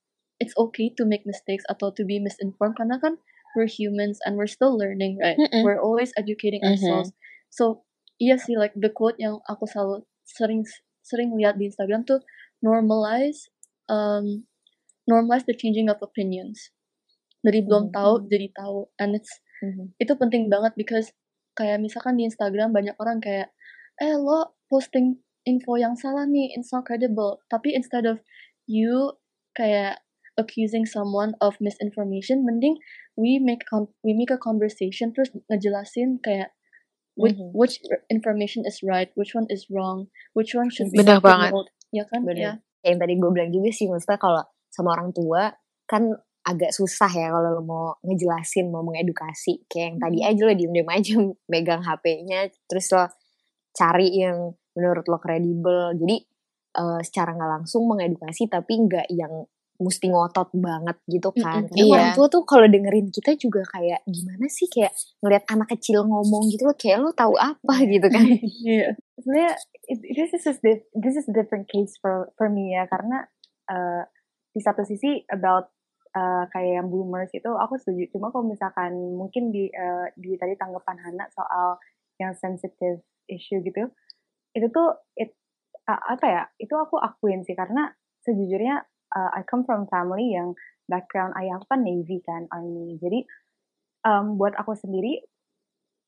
it's 0.43 0.51
okay 0.59 0.91
to 0.99 1.07
make 1.07 1.23
mistakes 1.23 1.63
atau 1.71 1.95
to 1.95 2.03
be 2.03 2.19
misinformed 2.19 2.75
karena 2.75 2.99
kan 2.99 3.15
we're 3.55 3.69
humans 3.69 4.19
and 4.27 4.35
we're 4.35 4.49
still 4.51 4.75
learning, 4.75 5.15
right? 5.23 5.39
Mm-mm. 5.39 5.63
We're 5.63 5.79
always 5.79 6.11
educating 6.19 6.59
Mhm. 6.59 6.75
ourselves. 6.75 7.15
So 7.47 7.87
iya 8.19 8.35
sih 8.35 8.59
like 8.59 8.75
the 8.75 8.91
quote 8.91 9.15
yang 9.17 9.39
aku 9.47 9.63
selalu 9.63 10.03
sering 10.27 10.67
sering 11.05 11.31
lihat 11.39 11.55
di 11.55 11.71
Instagram 11.71 12.03
tuh 12.03 12.19
normalize 12.59 13.47
um, 13.87 14.43
normalize 15.05 15.45
the 15.45 15.55
changing 15.55 15.87
of 15.87 16.01
opinions. 16.01 16.73
Dari 17.43 17.59
belum 17.61 17.91
Mhm. 17.91 17.95
tahu 17.95 18.13
jadi 18.27 18.47
tahu 18.55 18.89
and 18.99 19.15
it's 19.15 19.31
Mhm. 19.63 19.95
itu 19.99 20.13
penting 20.19 20.51
banget 20.51 20.73
because 20.75 21.11
kayak 21.53 21.79
misalkan 21.79 22.17
di 22.17 22.25
Instagram 22.25 22.73
banyak 22.73 22.95
orang 22.97 23.21
kayak 23.21 23.53
eh 24.01 24.17
lo 24.17 24.57
posting 24.67 25.21
info 25.45 25.77
yang 25.77 25.93
salah 25.93 26.25
nih 26.25 26.55
it's 26.55 26.71
not 26.73 26.87
credible 26.87 27.37
tapi 27.51 27.75
instead 27.75 28.07
of 28.07 28.17
you 28.65 29.13
kayak 29.53 30.01
accusing 30.35 30.83
someone 30.85 31.37
of 31.39 31.55
misinformation 31.59 32.41
mending 32.41 32.77
we 33.13 33.37
make 33.37 33.61
con- 33.65 33.91
we 34.01 34.13
make 34.13 34.29
a 34.29 34.39
conversation 34.39 35.13
terus 35.13 35.29
ngejelasin 35.47 36.17
kayak 36.19 36.51
which, 37.13 37.37
Mhm. 37.37 37.53
which 37.53 37.75
information 38.09 38.65
is 38.65 38.81
right 38.81 39.13
which 39.13 39.37
one 39.37 39.45
is 39.49 39.69
wrong 39.69 40.09
which 40.33 40.57
one 40.57 40.73
should 40.73 40.89
be 40.89 40.97
Benar 40.97 41.21
banget. 41.21 41.53
note, 41.53 41.69
ya 41.93 42.03
kan 42.09 42.25
Bener. 42.25 42.37
ya 42.37 42.51
Kayak 42.81 42.89
yang 42.89 42.99
tadi 42.99 43.13
gue 43.15 43.29
bilang 43.31 43.51
juga 43.53 43.69
sih 43.71 43.85
maksudnya 43.87 44.17
kalau 44.17 44.43
sama 44.67 44.89
orang 44.91 45.13
tua 45.13 45.53
kan 45.85 46.09
agak 46.43 46.75
susah 46.75 47.07
ya 47.07 47.31
kalau 47.31 47.55
lo 47.55 47.63
mau 47.63 47.85
ngejelasin 48.03 48.67
mau 48.67 48.83
mengedukasi 48.83 49.63
kayak 49.69 49.85
yang 49.87 49.97
tadi 50.01 50.17
Mhm. 50.19 50.27
aja 50.27 50.41
lo 50.43 50.53
diem-diem 50.53 50.89
aja 50.89 51.13
megang 51.53 51.81
HP-nya 51.81 52.39
terus 52.67 52.91
lo 52.91 53.07
cari 53.71 54.09
yang 54.17 54.51
menurut 54.73 55.05
lo 55.07 55.21
kredibel 55.21 55.93
jadi 55.95 56.17
eh, 56.73 56.99
secara 57.05 57.37
nggak 57.37 57.51
langsung 57.61 57.85
mengedukasi 57.85 58.49
tapi 58.49 58.73
nggak 58.81 59.05
yang 59.13 59.45
mesti 59.83 60.07
ngotot 60.07 60.49
banget 60.55 60.97
gitu 61.11 61.29
kan. 61.35 61.67
Mm-mm, 61.67 61.75
karena 61.75 61.83
iya. 61.83 61.93
orang 61.93 62.11
tua 62.15 62.27
tuh 62.31 62.43
kalau 62.47 62.65
dengerin 62.71 63.11
kita 63.11 63.35
juga 63.35 63.67
kayak 63.67 64.01
gimana 64.07 64.47
sih 64.47 64.71
kayak 64.71 64.95
ngelihat 65.19 65.43
anak 65.51 65.67
kecil 65.75 66.07
ngomong 66.07 66.47
gitu 66.47 66.63
lo 66.63 66.73
kayak 66.79 67.03
lo 67.03 67.11
tahu 67.11 67.35
apa 67.35 67.75
gitu 67.83 68.07
kan? 68.07 68.23
Iya. 68.63 68.95
sebenarnya 69.19 69.53
this 69.91 70.31
is 70.31 70.43
just 70.47 70.61
this 70.63 71.15
is 71.19 71.27
a 71.27 71.35
different 71.35 71.67
case 71.67 71.99
for 71.99 72.31
for 72.39 72.47
me 72.47 72.71
ya 72.71 72.87
karena 72.87 73.27
uh, 73.67 74.07
di 74.53 74.61
satu 74.61 74.85
sisi 74.87 75.25
about 75.27 75.73
uh, 76.13 76.45
kayak 76.53 76.81
yang 76.81 76.87
boomers 76.87 77.33
itu 77.33 77.49
aku 77.49 77.75
setuju. 77.81 78.13
Cuma 78.15 78.29
kalau 78.29 78.45
misalkan 78.45 78.93
mungkin 79.17 79.49
di 79.49 79.67
uh, 79.73 80.07
di 80.15 80.37
tadi 80.37 80.53
tanggapan 80.55 80.97
Hana 81.01 81.25
soal 81.33 81.81
yang 82.21 82.37
sensitive 82.37 83.01
issue 83.25 83.59
gitu 83.65 83.89
itu 84.53 84.67
tuh 84.69 84.93
it 85.17 85.33
uh, 85.89 86.13
apa 86.13 86.25
ya 86.29 86.43
itu 86.61 86.73
aku 86.77 87.01
akuin 87.01 87.41
sih. 87.43 87.57
Karena 87.57 87.89
sejujurnya 88.23 88.85
uh, 89.13 89.29
I 89.33 89.41
come 89.45 89.63
from 89.63 89.85
family 89.87 90.33
yang 90.33 90.53
background 90.85 91.33
ayah 91.39 91.57
aku 91.57 91.65
kan 91.71 91.81
navy 91.81 92.19
kan 92.19 92.49
army 92.51 92.99
jadi 92.99 93.23
um, 94.03 94.35
buat 94.35 94.53
aku 94.57 94.75
sendiri 94.75 95.23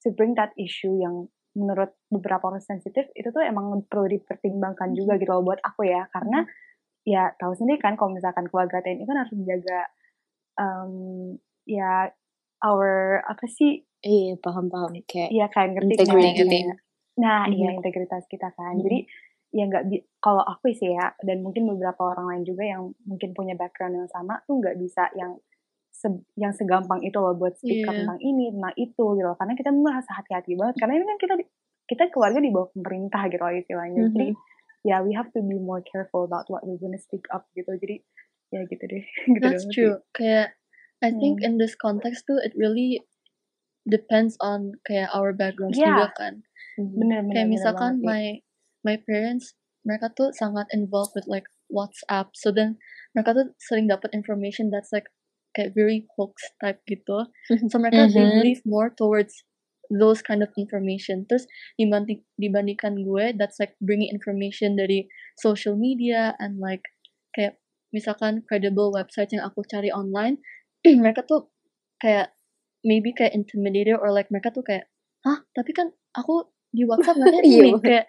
to 0.04 0.12
bring 0.12 0.36
that 0.36 0.52
issue 0.60 1.00
yang 1.00 1.32
menurut 1.56 1.96
beberapa 2.12 2.52
orang 2.52 2.60
sensitif 2.60 3.08
itu 3.16 3.32
tuh 3.32 3.40
emang 3.40 3.88
perlu 3.88 4.12
dipertimbangkan 4.12 4.92
juga 4.92 5.16
gitu 5.16 5.32
loh 5.32 5.42
buat 5.42 5.64
aku 5.64 5.88
ya 5.88 6.04
karena 6.12 6.44
ya 7.08 7.32
tahu 7.40 7.56
sendiri 7.56 7.80
kan 7.80 7.96
kalau 7.96 8.12
misalkan 8.12 8.50
keluarga 8.52 8.84
TNI 8.84 9.08
kan 9.08 9.18
harus 9.24 9.32
menjaga 9.32 9.80
um, 10.60 10.92
ya 11.64 12.12
our 12.60 13.22
apa 13.24 13.46
sih 13.48 13.88
iya 14.04 14.36
paham 14.38 14.68
paham 14.68 14.92
kayak 15.08 15.30
Iya 15.32 15.48
kan 15.48 15.72
ngerti 15.74 15.96
Integrity. 15.96 16.44
kan? 16.44 16.46
Iya. 16.52 16.76
Nah, 17.16 17.42
iya 17.48 17.70
Mhm. 17.72 17.78
integritas 17.80 18.24
kita 18.28 18.52
kan. 18.52 18.76
Mhm. 18.76 18.84
Jadi 18.84 19.00
ya 19.56 19.64
nggak 19.66 19.88
kalau 20.20 20.44
aku 20.44 20.76
sih 20.76 20.92
ya 20.92 21.16
dan 21.24 21.40
mungkin 21.40 21.64
beberapa 21.66 22.12
orang 22.12 22.28
lain 22.28 22.44
juga 22.44 22.68
yang 22.68 22.92
mungkin 23.04 23.32
punya 23.32 23.56
background 23.56 23.96
yang 23.96 24.10
sama 24.12 24.44
tuh 24.44 24.60
nggak 24.60 24.76
bisa 24.76 25.08
yang 25.16 25.40
se- 25.90 26.28
yang 26.36 26.52
segampang 26.52 27.00
itu 27.02 27.16
loh 27.16 27.32
buat 27.34 27.56
speak 27.56 27.88
up 27.88 27.96
Iya. 27.96 28.04
tentang 28.04 28.20
ini 28.20 28.52
tentang 28.52 28.76
itu 28.76 29.06
gitu 29.16 29.24
loh. 29.24 29.40
Karena 29.40 29.56
kita 29.56 29.72
merasa 29.72 30.12
hati-hati 30.12 30.54
banget 30.54 30.76
karena 30.76 30.94
ini 30.94 31.06
kan 31.06 31.18
kita 31.18 31.34
kita 31.86 32.04
keluarga 32.12 32.44
di 32.44 32.52
bawah 32.52 32.68
pemerintah 32.70 33.22
gitu 33.32 33.40
loh 33.40 33.56
istilahnya. 33.56 34.02
Jadi 34.12 34.28
ya 34.84 35.00
we 35.00 35.16
have 35.16 35.32
to 35.32 35.40
be 35.40 35.56
more 35.56 35.80
careful 35.82 36.28
about 36.28 36.52
what 36.52 36.68
we're 36.68 36.76
gonna 36.76 37.00
speak 37.00 37.24
up 37.32 37.48
gitu. 37.54 37.72
Jadi 37.72 38.04
ya 38.52 38.68
gitu 38.68 38.84
deh. 38.84 39.04
gitu 39.32 39.40
That's 39.40 39.64
doang 39.64 39.72
sih. 39.72 39.74
true. 39.74 39.96
Kayak 40.12 40.60
I 41.00 41.10
think 41.10 41.40
Hmm. 41.40 41.48
in 41.48 41.54
this 41.56 41.74
context 41.74 42.28
too, 42.28 42.36
it 42.38 42.52
really 42.54 43.08
depends 43.84 44.36
on 44.40 44.76
kayak 44.84 45.08
our 45.12 45.32
backgrounds 45.32 45.78
Yeah. 45.78 45.96
juga 45.96 46.08
kan. 46.14 46.34
Bener 46.76 47.24
bener. 47.24 47.32
Kayak 47.32 47.48
bener 47.48 47.54
misalkan 47.54 47.94
banget 47.98 48.04
my 48.04 48.26
my 48.86 49.02
parents 49.02 49.58
mereka 49.86 50.10
tuh 50.18 50.34
sangat 50.34 50.66
involved 50.74 51.14
with 51.14 51.30
like 51.30 51.46
WhatsApp. 51.70 52.34
So 52.34 52.50
then 52.50 52.82
mereka 53.14 53.38
tuh 53.38 53.48
sering 53.62 53.86
dapat 53.90 54.14
information 54.18 54.74
that's 54.74 54.90
like 54.94 55.06
kayak 55.54 55.78
very 55.78 56.10
hoax 56.18 56.42
type 56.62 56.82
gitu. 56.90 57.30
So 57.70 57.78
mereka 57.78 58.10
they 58.10 58.26
Mhm. 58.26 58.30
believe 58.30 58.62
more 58.66 58.90
towards 58.94 59.46
those 59.94 60.26
kind 60.26 60.42
of 60.42 60.50
information. 60.58 61.30
Terus 61.30 61.46
dibanding 61.78 62.26
dibandingkan 62.42 63.06
gue 63.06 63.38
that's 63.38 63.62
like 63.62 63.78
bringing 63.78 64.10
information 64.10 64.74
dari 64.74 65.06
social 65.38 65.78
media 65.78 66.34
and 66.42 66.58
like 66.58 66.82
kayak 67.38 67.62
misalkan 67.94 68.42
credible 68.50 68.90
website 68.92 69.30
yang 69.32 69.46
aku 69.46 69.62
cari 69.70 69.94
online 69.94 70.42
mereka 71.04 71.24
tuh 71.24 71.48
kayak 72.02 72.34
maybe 72.84 73.14
kayak 73.16 73.34
intimidated 73.38 73.96
or 73.98 74.12
like 74.12 74.28
mereka 74.34 74.52
tuh 74.52 74.66
kayak 74.66 74.90
hah 75.26 75.42
tapi 75.56 75.72
kan 75.74 75.92
aku 76.18 76.50
di 76.76 76.84
WhatsApp 76.84 77.16
nggak 77.18 77.34
Iya, 77.42 77.64
ini 77.64 77.72
kayak 77.82 78.06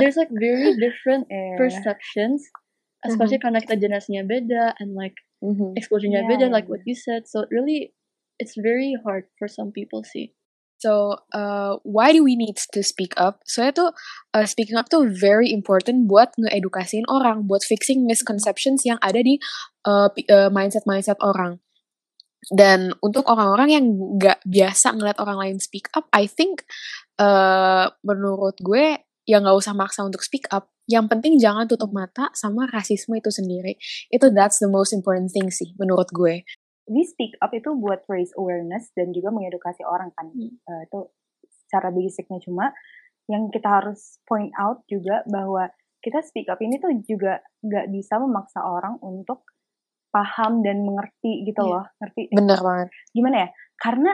there's 0.00 0.16
like 0.18 0.32
very 0.32 0.74
different 0.80 1.28
Iya. 1.28 1.60
perceptions 1.60 2.48
especially 3.06 3.38
karena 3.38 3.62
kita 3.62 3.78
generasinya 3.78 4.26
beda 4.26 4.74
and 4.82 4.98
like 4.98 5.14
Mhm. 5.38 5.78
exposure-nya 5.78 6.26
Yeah, 6.26 6.30
beda 6.34 6.44
yeah, 6.50 6.54
like 6.54 6.66
what 6.66 6.82
you 6.82 6.98
said 6.98 7.30
so 7.30 7.46
really 7.52 7.94
it's 8.42 8.58
very 8.58 8.98
hard 9.06 9.30
for 9.38 9.46
some 9.46 9.70
people 9.70 10.02
sih 10.02 10.34
So, 10.78 11.18
uh, 11.34 11.82
why 11.82 12.14
do 12.14 12.22
we 12.22 12.38
need 12.38 12.54
to 12.54 12.80
speak 12.86 13.10
up? 13.18 13.42
Soalnya 13.50 13.74
tuh, 13.74 13.90
uh, 14.30 14.46
speaking 14.46 14.78
up 14.78 14.86
tuh 14.86 15.10
very 15.10 15.50
important 15.50 16.06
buat 16.06 16.30
ngeedukasiin 16.38 17.02
orang, 17.10 17.50
buat 17.50 17.66
fixing 17.66 18.06
misconceptions 18.06 18.86
yang 18.86 18.94
ada 19.02 19.18
di 19.18 19.42
uh, 19.90 20.06
uh, 20.06 20.50
mindset-mindset 20.54 21.18
orang. 21.18 21.58
Dan 22.46 22.94
untuk 23.02 23.26
orang-orang 23.26 23.68
yang 23.74 23.84
nggak 24.18 24.46
biasa 24.46 24.94
ngeliat 24.94 25.18
orang 25.18 25.38
lain 25.42 25.56
speak 25.58 25.90
up, 25.98 26.06
I 26.14 26.30
think 26.30 26.62
uh, 27.18 27.90
menurut 28.06 28.56
gue 28.62 29.02
ya 29.28 29.36
nggak 29.42 29.58
usah 29.58 29.74
maksa 29.74 30.06
untuk 30.06 30.22
speak 30.22 30.46
up. 30.54 30.70
Yang 30.88 31.12
penting 31.12 31.32
jangan 31.36 31.68
tutup 31.68 31.92
mata 31.92 32.32
sama 32.32 32.64
rasisme 32.70 33.18
itu 33.18 33.28
sendiri. 33.28 33.76
Itu 34.08 34.32
that's 34.32 34.62
the 34.62 34.70
most 34.70 34.96
important 34.96 35.34
thing 35.34 35.52
sih 35.52 35.76
menurut 35.76 36.08
gue. 36.14 36.46
we 36.88 37.04
speak 37.04 37.36
up 37.44 37.52
itu 37.52 37.68
buat 37.76 38.02
raise 38.08 38.32
awareness 38.40 38.90
dan 38.96 39.12
juga 39.12 39.28
mengedukasi 39.30 39.84
orang 39.84 40.10
kan 40.16 40.32
Hmm. 40.32 40.56
Eh, 40.56 40.82
itu 40.88 41.00
secara 41.68 41.92
basicnya 41.92 42.40
cuma 42.40 42.72
yang 43.28 43.52
kita 43.52 43.68
harus 43.68 44.16
point 44.24 44.50
out 44.56 44.80
juga 44.88 45.20
bahwa 45.28 45.68
kita 46.00 46.24
speak 46.24 46.48
up 46.48 46.56
ini 46.64 46.80
tuh 46.80 46.96
juga 47.04 47.44
nggak 47.60 47.92
bisa 47.92 48.16
memaksa 48.16 48.64
orang 48.64 48.96
untuk 49.04 49.44
paham 50.08 50.64
dan 50.64 50.82
mengerti 50.82 51.44
gitu 51.44 51.60
Iya. 51.60 51.72
loh 51.72 51.84
ngerti? 52.00 52.22
Bener 52.32 52.58
banget. 52.58 52.88
gimana 53.12 53.36
ya? 53.44 53.48
Karena 53.76 54.12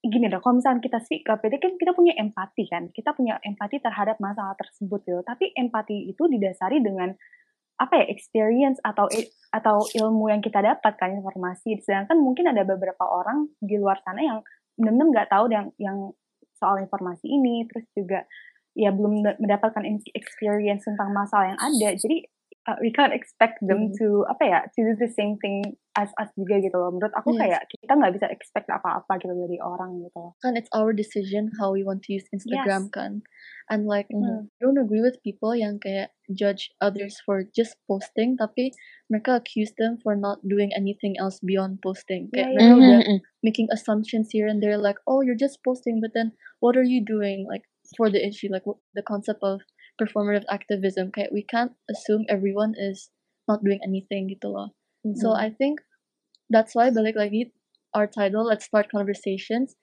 gini 0.00 0.28
dong 0.28 0.44
kalau 0.44 0.60
misalnya 0.60 0.84
kita 0.84 0.98
speak 1.00 1.24
up 1.26 1.40
itu 1.40 1.56
kan 1.56 1.72
kita 1.80 1.92
punya 1.92 2.12
empati 2.14 2.68
kan? 2.68 2.92
Kita 2.92 3.16
punya 3.16 3.40
empati 3.40 3.80
terhadap 3.80 4.20
masalah 4.20 4.52
tersebut 4.54 5.00
gitu. 5.02 5.20
Tapi 5.24 5.56
empati 5.56 6.12
itu 6.12 6.28
didasari 6.28 6.84
dengan 6.84 7.12
apa 7.74 7.98
ya 7.98 8.06
experience 8.06 8.78
atau 8.84 9.10
atau 9.50 9.76
ilmu 9.82 10.30
yang 10.30 10.38
kita 10.38 10.60
dapatkan 10.60 11.10
informasi. 11.18 11.80
Sedangkan 11.80 12.20
mungkin 12.20 12.46
ada 12.46 12.62
beberapa 12.62 13.02
orang 13.02 13.48
di 13.58 13.80
luar 13.80 13.98
sana 14.04 14.20
yang 14.22 14.38
benar-benar 14.76 15.08
nggak 15.10 15.28
tahu 15.32 15.44
yang 15.50 15.66
yang 15.80 15.98
soal 16.54 16.76
informasi 16.78 17.24
ini. 17.26 17.64
Terus 17.66 17.88
juga 17.96 18.20
ya 18.76 18.92
belum 18.92 19.24
da- 19.24 19.38
mendapatkan 19.40 19.82
experience 20.12 20.84
tentang 20.84 21.10
masalah 21.10 21.54
yang 21.54 21.58
ada. 21.58 21.88
Jadi 21.96 22.28
uh, 22.66 22.76
we 22.80 22.90
can't 22.90 23.12
expect 23.12 23.60
them 23.60 23.90
Mhm. 23.90 23.96
to 23.98 24.06
apa 24.28 24.44
ya 24.44 24.58
to 24.72 24.78
do 24.84 24.92
the 24.96 25.10
same 25.10 25.36
thing 25.40 25.76
as 25.94 26.10
us 26.18 26.26
juga 26.34 26.58
gitu 26.58 26.74
loh 26.74 26.90
menurut 26.90 27.14
aku 27.14 27.30
Yes. 27.38 27.40
kayak 27.46 27.62
kita 27.70 27.92
nggak 27.94 28.12
bisa 28.18 28.26
expect 28.26 28.66
apa-apa 28.66 29.14
gitu 29.22 29.30
dari 29.30 29.62
orang 29.62 30.02
gitu 30.02 30.16
loh 30.18 30.32
kan 30.42 30.58
it's 30.58 30.66
our 30.74 30.90
decision 30.90 31.54
how 31.60 31.70
we 31.70 31.86
want 31.86 32.02
to 32.02 32.10
use 32.16 32.26
Instagram 32.34 32.90
Yes. 32.90 32.94
kan 32.94 33.12
and 33.70 33.86
like. 33.86 34.10
I 34.10 34.48
don't 34.60 34.80
agree 34.80 35.00
with 35.04 35.20
people 35.22 35.52
yang 35.54 35.78
kayak 35.78 36.10
judge 36.32 36.72
others 36.80 37.20
for 37.22 37.44
just 37.52 37.76
posting 37.86 38.34
tapi 38.34 38.72
mereka 39.12 39.36
accuse 39.38 39.70
them 39.76 40.00
for 40.00 40.16
not 40.16 40.40
doing 40.42 40.72
anything 40.72 41.14
else 41.20 41.38
beyond 41.44 41.78
posting 41.84 42.32
kayak 42.32 42.48
Yeah, 42.50 42.56
mereka 42.56 42.64
yeah. 42.64 42.80
udah 42.80 43.00
Mhm, 43.04 43.08
mhm. 43.08 43.18
making 43.44 43.68
assumptions 43.70 44.32
here 44.32 44.48
and 44.48 44.64
there 44.64 44.80
like 44.80 44.96
oh 45.04 45.20
you're 45.20 45.38
just 45.38 45.60
posting 45.62 46.00
but 46.00 46.16
then 46.16 46.32
what 46.64 46.74
are 46.80 46.86
you 46.86 47.04
doing 47.04 47.44
like 47.44 47.68
for 48.00 48.08
the 48.08 48.18
issue 48.18 48.48
like 48.48 48.64
what, 48.64 48.80
the 48.96 49.04
concept 49.04 49.44
of 49.44 49.60
performative 50.00 50.44
activism. 50.50 51.10
Kayak 51.12 51.32
we 51.32 51.42
can't 51.42 51.72
assume 51.90 52.24
everyone 52.28 52.74
is 52.76 53.10
not 53.48 53.62
doing 53.62 53.80
anything 53.84 54.28
gitu 54.30 54.50
loh. 54.50 54.72
So 55.20 55.36
Mhm. 55.36 55.38
I 55.38 55.48
think 55.52 55.84
that's 56.48 56.72
why 56.72 56.88
balik 56.88 57.16
lagi 57.20 57.52
our 57.92 58.08
title 58.08 58.48
let's 58.48 58.66
start 58.66 58.88
conversations. 58.88 59.76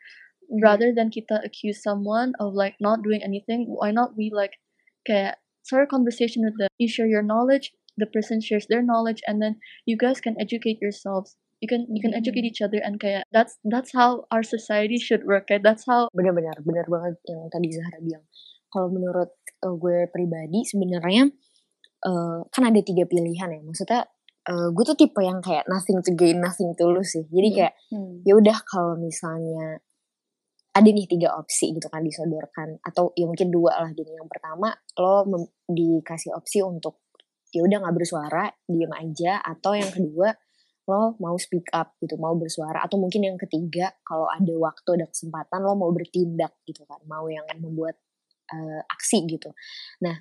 Rather 0.52 0.92
than 0.92 1.08
kita 1.08 1.40
accuse 1.48 1.80
someone 1.80 2.36
of 2.44 2.52
like 2.52 2.76
not 2.84 3.00
doing 3.08 3.24
anything 3.24 3.72
why 3.72 3.88
not 3.94 4.20
we 4.20 4.28
like 4.28 4.60
kayak 5.08 5.40
start 5.64 5.88
a 5.88 5.92
conversation 5.92 6.44
with 6.44 6.60
them. 6.60 6.68
You 6.76 6.92
share 6.92 7.08
your 7.08 7.24
knowledge 7.24 7.72
the 7.98 8.06
person 8.08 8.42
shares 8.42 8.66
their 8.68 8.82
knowledge 8.82 9.22
and 9.28 9.42
then 9.42 9.60
you 9.86 9.98
guys 9.98 10.22
can 10.22 10.36
educate 10.40 10.80
yourselves. 10.82 11.36
You 11.62 11.68
can 11.68 11.86
you 11.94 12.02
can 12.02 12.18
educate 12.18 12.44
each 12.44 12.62
other 12.62 12.82
and 12.82 12.98
kayak 12.98 13.30
that's 13.32 13.62
that's 13.64 13.94
how 13.94 14.26
our 14.34 14.42
society 14.42 14.98
should 14.98 15.22
work 15.30 15.46
kayak 15.46 15.62
that's 15.62 15.86
how 15.86 16.10
benar-benar 16.18 16.58
benar 16.66 16.90
banget 16.90 17.22
yang 17.30 17.46
tadi 17.54 17.70
Zahra 17.70 18.00
bilang. 18.02 18.26
Kalau 18.72 18.88
menurut 18.88 19.36
uh, 19.68 19.76
gue 19.76 20.08
pribadi 20.08 20.64
sebenarnya 20.64 21.28
uh, 22.08 22.40
kan 22.48 22.64
ada 22.66 22.80
tiga 22.80 23.04
pilihan 23.06 23.52
ya. 23.52 23.62
Maksudnya 23.62 24.08
uh, 24.48 24.68
gue 24.72 24.84
tuh 24.88 24.98
tipe 24.98 25.20
yang 25.22 25.44
kayak 25.44 25.68
nothing 25.68 26.00
to 26.02 26.16
gain, 26.16 26.40
nothing 26.40 26.72
to 26.74 26.88
lose 26.88 27.14
sih. 27.14 27.28
Jadi 27.28 27.48
Hmm. 27.52 27.58
kayak 27.60 27.74
Hmm. 27.92 28.16
ya 28.24 28.34
udah 28.40 28.58
kalau 28.64 28.96
misalnya 28.96 29.84
ada 30.72 30.88
nih 30.88 31.04
tiga 31.04 31.36
opsi 31.36 31.76
gitu 31.76 31.92
kan 31.92 32.00
disodorkan 32.00 32.80
atau 32.80 33.12
ya 33.20 33.28
mungkin 33.28 33.52
dua 33.52 33.76
lah 33.84 33.92
gini. 33.92 34.16
Yang 34.16 34.32
pertama 34.32 34.72
lo 34.96 35.28
dikasih 35.68 36.32
opsi 36.32 36.64
untuk 36.64 37.04
ya 37.52 37.68
udah 37.68 37.84
nggak 37.84 37.96
bersuara, 38.00 38.48
diem 38.64 38.92
aja 38.96 39.44
atau 39.44 39.76
yang 39.76 39.92
kedua 39.92 40.32
lo 40.88 41.20
mau 41.20 41.36
speak 41.38 41.70
up 41.76 41.94
gitu, 42.02 42.18
mau 42.18 42.34
bersuara 42.40 42.82
atau 42.82 42.98
mungkin 42.98 43.22
yang 43.28 43.38
ketiga 43.38 43.94
kalau 44.02 44.26
ada 44.32 44.50
waktu 44.58 44.98
ada 44.98 45.06
kesempatan 45.12 45.60
lo 45.62 45.78
mau 45.78 45.92
bertindak 45.94 46.58
gitu 46.64 46.88
kan, 46.88 46.98
mau 47.06 47.28
yang 47.28 47.46
membuat 47.60 48.00
eh, 48.52 48.82
aksi 48.86 49.18
gitu. 49.28 49.50
Nah, 50.04 50.16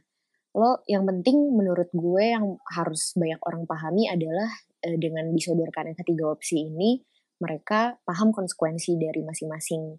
lo 0.56 0.82
yang 0.90 1.06
penting 1.06 1.54
menurut 1.54 1.90
gue 1.94 2.25
yang 2.34 2.58
harus 2.75 3.14
banyak 3.14 3.38
orang 3.46 3.64
pahami 3.66 4.10
adalah 4.10 4.50
eh, 4.82 4.99
dengan 4.99 5.30
disodorkan 5.30 5.94
yang 5.94 5.99
ketiga 5.99 6.25
opsi 6.30 6.70
ini 6.70 6.99
mereka 7.40 7.96
paham 8.04 8.37
konsekuensi 8.37 9.00
dari 9.00 9.25
masing-masing 9.25 9.96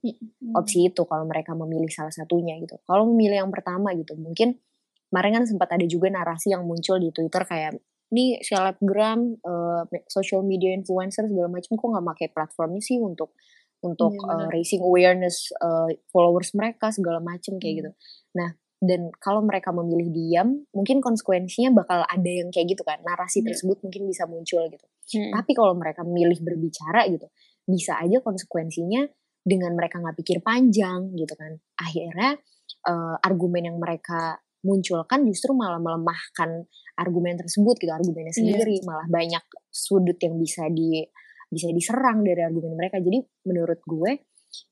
opsi 0.53 0.93
itu 0.93 1.01
kalau 1.09 1.25
mereka 1.25 1.57
memilih 1.57 1.89
salah 1.89 2.13
satunya 2.13 2.53
gitu. 2.61 2.77
Kalau 2.85 3.09
memilih 3.09 3.41
yang 3.41 3.49
pertama 3.49 3.97
gitu, 3.97 4.13
mungkin 4.13 4.61
kemarin 5.09 5.41
kan 5.41 5.45
sempat 5.49 5.73
ada 5.73 5.85
juga 5.89 6.13
narasi 6.13 6.53
yang 6.53 6.61
muncul 6.69 7.01
di 7.01 7.09
Twitter 7.09 7.41
kayak 7.41 7.81
ini 8.11 8.43
selebgram, 8.43 9.39
eh, 9.39 10.03
social 10.05 10.43
media 10.45 10.75
influencer 10.75 11.25
segala 11.25 11.47
macam 11.49 11.71
kok 11.79 11.87
nggak 11.87 12.07
pakai 12.13 12.27
platformnya 12.29 12.83
sih 12.83 12.99
untuk 13.01 13.33
untuk 13.81 14.13
Iya, 14.13 14.21
eh, 14.23 14.37
benar. 14.37 14.49
raising 14.53 14.81
awareness 14.81 15.49
eh, 15.53 15.97
followers 16.09 16.53
mereka 16.53 16.89
segala 16.93 17.19
macam 17.19 17.57
kayak 17.57 17.73
Hmm. 17.73 17.79
gitu. 17.81 17.91
Nah 18.37 18.49
dan 18.81 19.13
kalau 19.21 19.45
mereka 19.45 19.69
memilih 19.69 20.09
diam, 20.09 20.65
mungkin 20.73 21.05
konsekuensinya 21.05 21.69
bakal 21.69 22.01
ada 22.01 22.25
yang 22.25 22.49
kayak 22.49 22.73
gitu 22.73 22.81
kan. 22.81 22.97
Narasi 23.05 23.45
Iya. 23.45 23.53
tersebut 23.53 23.77
mungkin 23.85 24.09
bisa 24.09 24.25
muncul 24.25 24.65
gitu. 24.65 24.85
Hmm. 25.13 25.29
Tapi 25.37 25.51
kalau 25.53 25.77
mereka 25.77 26.01
memilih 26.01 26.41
berbicara 26.41 27.05
gitu, 27.05 27.29
bisa 27.61 28.01
aja 28.01 28.17
konsekuensinya 28.25 29.05
dengan 29.45 29.77
mereka 29.77 30.01
nggak 30.01 30.17
pikir 30.17 30.41
panjang 30.41 31.13
gitu 31.13 31.33
kan. 31.37 31.61
Akhirnya 31.77 32.37
eh, 32.81 33.15
argumen 33.21 33.69
yang 33.69 33.77
mereka 33.77 34.41
munculkan 34.65 35.25
justru 35.25 35.53
malah 35.53 35.77
melemahkan 35.77 36.65
argumen 36.97 37.37
tersebut 37.37 37.77
gitu, 37.77 37.89
argumennya 37.93 38.33
Iya. 38.33 38.39
sendiri, 38.41 38.81
malah 38.81 39.05
banyak 39.05 39.41
sudut 39.69 40.17
yang 40.17 40.37
bisa 40.37 40.65
di 40.69 41.05
bisa 41.51 41.67
diserang 41.75 42.23
dari 42.23 42.39
argumen 42.39 42.79
mereka. 42.79 43.03
Jadi 43.03 43.19
menurut 43.43 43.83
gue 43.83 44.11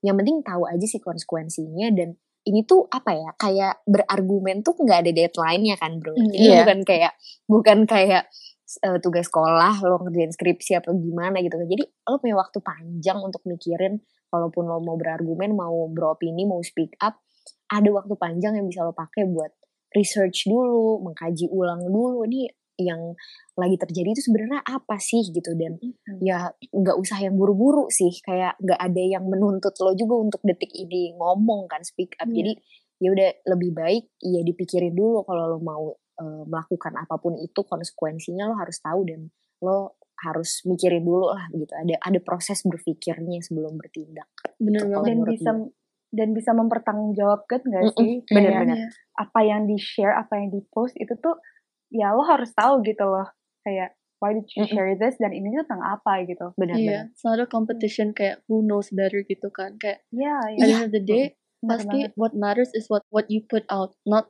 yang 0.03 0.15
penting 0.15 0.39
tahu 0.43 0.63
aja 0.67 0.85
sih 0.87 1.03
konsekuensinya 1.03 1.91
dan 1.91 2.15
ini 2.47 2.63
tuh 2.63 2.87
apa 2.87 3.11
ya 3.11 3.29
kayak 3.35 3.83
berargumen 3.83 4.63
tuh 4.63 4.79
nggak 4.79 5.05
ada 5.05 5.11
deadline-nya 5.11 5.75
kan 5.75 5.99
bro. 5.99 6.15
Hmm, 6.15 6.31
Ini 6.31 6.39
iya. 6.39 6.57
bukan 6.63 6.79
kayak 6.87 7.13
bukan 7.45 7.79
kayak 7.83 8.23
eh, 8.79 8.97
tugas 9.03 9.27
sekolah 9.27 9.83
lo 9.83 9.99
ngerjain 10.07 10.31
skripsi 10.31 10.79
atau 10.79 10.95
gimana 10.95 11.43
gitu 11.43 11.59
kan. 11.59 11.67
Jadi 11.67 11.83
lo 11.83 12.17
punya 12.17 12.35
waktu 12.39 12.63
panjang 12.63 13.19
untuk 13.19 13.43
mikirin 13.43 13.99
kalaupun 14.31 14.63
lo 14.71 14.79
mau 14.79 14.95
berargumen, 14.95 15.51
mau 15.51 15.89
beropini, 15.91 16.47
mau 16.47 16.63
speak 16.63 16.95
up, 17.03 17.19
ada 17.69 17.89
waktu 17.91 18.13
panjang 18.15 18.55
yang 18.55 18.65
bisa 18.69 18.87
lo 18.87 18.95
pakai 18.95 19.27
buat 19.27 19.51
research 19.93 20.45
dulu, 20.47 21.01
mengkaji 21.01 21.49
ulang 21.49 21.81
dulu 21.81 22.23
ini 22.29 22.45
yang 22.79 23.13
lagi 23.53 23.75
terjadi 23.75 24.09
itu 24.11 24.23
sebenarnya 24.23 24.63
apa 24.63 24.95
sih 24.97 25.21
gitu 25.27 25.51
dan 25.53 25.75
ya 26.19 26.47
nggak 26.65 26.95
usah 26.95 27.19
yang 27.19 27.35
buru-buru 27.35 27.85
sih 27.89 28.09
kayak 28.19 28.55
nggak 28.57 28.79
ada 28.79 29.03
yang 29.03 29.23
menuntut 29.23 29.75
lo 29.77 29.91
juga 29.93 30.15
untuk 30.17 30.41
detik 30.41 30.71
ini 30.71 31.13
ngomong 31.13 31.67
kan 31.67 31.83
speak 31.83 32.15
up 32.17 32.25
Iya. 32.25 32.35
jadi 32.39 32.51
ya 32.99 33.09
udah 33.11 33.29
lebih 33.47 33.71
baik 33.73 34.03
ya 34.19 34.41
dipikirin 34.41 34.91
dulu 34.91 35.23
kalau 35.23 35.43
lo 35.49 35.59
mau 35.59 35.83
eh, 36.15 36.43
melakukan 36.43 36.95
apa 36.95 37.15
pun 37.15 37.35
itu 37.35 37.61
konsekuensinya 37.61 38.47
lo 38.47 38.55
harus 38.55 38.79
tahu 38.79 39.03
dan 39.03 39.27
lo 39.59 39.95
harus 40.17 40.63
mikirin 40.63 40.99
dulu 41.01 41.31
lah 41.31 41.47
gitu 41.49 41.71
ada 41.71 41.95
ada 41.95 42.19
proses 42.19 42.59
berpikirnya 42.61 43.39
sebelum 43.39 43.75
bertindak 43.75 44.27
Kalau 44.35 44.59
banget 44.59 45.07
dan 45.07 45.19
bisa 45.23 45.49
gue. 45.53 45.71
dan 46.09 46.29
bisa 46.33 46.51
mempertanggungjawabkan 46.51 47.59
nggak 47.61 47.83
sih 47.95 48.13
Kayak 48.23 48.33
bener-bener. 48.35 48.77
Iya. 48.77 48.87
apa 49.15 49.39
yang 49.43 49.61
di 49.63 49.77
share 49.77 50.15
apa 50.15 50.33
yang 50.35 50.49
di 50.49 50.59
post 50.65 50.95
itu 50.95 51.15
tuh 51.15 51.39
ya 51.89 52.13
lo 52.13 52.23
harus 52.25 52.49
tawu 52.53 52.81
gitu 52.85 53.01
loh 53.05 53.27
kayak 53.65 53.93
why 54.19 54.35
did 54.35 54.45
you 54.53 54.67
share 54.67 54.91
this 54.99 55.15
dan 55.17 55.31
ini 55.31 55.49
tuh 55.55 55.63
tentang 55.65 55.83
apa 55.83 56.27
gitu 56.27 56.51
benar-benar 56.59 57.09
Iya, 57.09 57.23
not 57.23 57.39
a 57.39 57.47
competition 57.47 58.11
kayak 58.11 58.43
who 58.51 58.59
knows 58.61 58.91
better 58.91 59.23
gitu 59.23 59.47
kan. 59.49 59.79
Kayak 59.79 60.03
ya 60.11 60.35
at 60.43 60.55
the 60.59 60.59
ya 60.59 60.75
end 60.75 60.83
of 60.85 60.91
the 60.91 60.99
day, 61.03 61.23
bener 61.63 61.69
pasti 61.71 61.97
banget. 62.03 62.11
what 62.19 62.33
matters 62.35 62.69
is 62.75 62.85
what 62.91 63.03
what 63.09 63.25
you 63.31 63.39
put 63.41 63.63
out, 63.71 63.95
not 64.03 64.27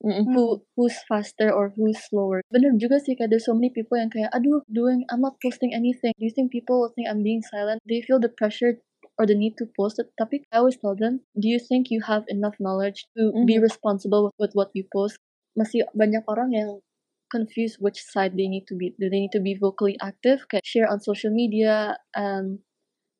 Mm-mm. 0.00 0.28
who 0.32 0.64
who's 0.76 0.96
faster 1.08 1.48
or 1.52 1.72
who's 1.76 1.96
slower. 2.08 2.40
Bener 2.52 2.72
juga 2.76 3.00
sih 3.00 3.16
kayak 3.16 3.32
there's 3.32 3.44
so 3.48 3.56
many 3.56 3.68
people 3.72 3.96
yang 4.00 4.08
kayak 4.12 4.28
aduh 4.32 4.60
doing 4.68 5.04
I'm 5.12 5.20
not 5.24 5.36
posting 5.40 5.72
anything. 5.72 6.12
Do 6.16 6.24
you 6.24 6.32
think 6.32 6.52
people 6.52 6.80
will 6.80 6.92
think 6.92 7.08
I'm 7.08 7.20
being 7.24 7.40
silent? 7.44 7.80
They 7.88 8.00
feel 8.04 8.20
the 8.20 8.32
pressure 8.32 8.80
or 9.20 9.24
the 9.28 9.36
need 9.36 9.56
to 9.60 9.68
post 9.76 10.00
it. 10.00 10.08
Tapi 10.20 10.44
I 10.52 10.60
always 10.64 10.76
tell 10.80 10.96
them, 10.96 11.24
do 11.36 11.48
you 11.48 11.60
think 11.60 11.88
you 11.92 12.00
have 12.04 12.24
enough 12.28 12.56
knowledge 12.60 13.04
to 13.16 13.32
be 13.44 13.56
Mhm. 13.56 13.64
responsible 13.68 14.28
with, 14.28 14.36
with 14.40 14.52
what 14.56 14.68
you 14.72 14.84
post? 14.88 15.16
Masih 15.56 15.84
banyak 15.92 16.24
orang 16.28 16.52
yang 16.56 16.80
confused 17.30 17.78
which 17.80 18.02
side 18.02 18.34
they 18.36 18.50
need 18.50 18.66
to 18.68 18.74
be. 18.76 18.92
Do 18.98 19.08
they 19.08 19.22
need 19.22 19.34
to 19.38 19.42
be 19.42 19.54
vocally 19.56 19.96
active, 20.02 20.44
kayak 20.50 20.66
share 20.66 20.90
on 20.90 21.00
social 21.00 21.30
media 21.32 21.96
and 22.18 22.60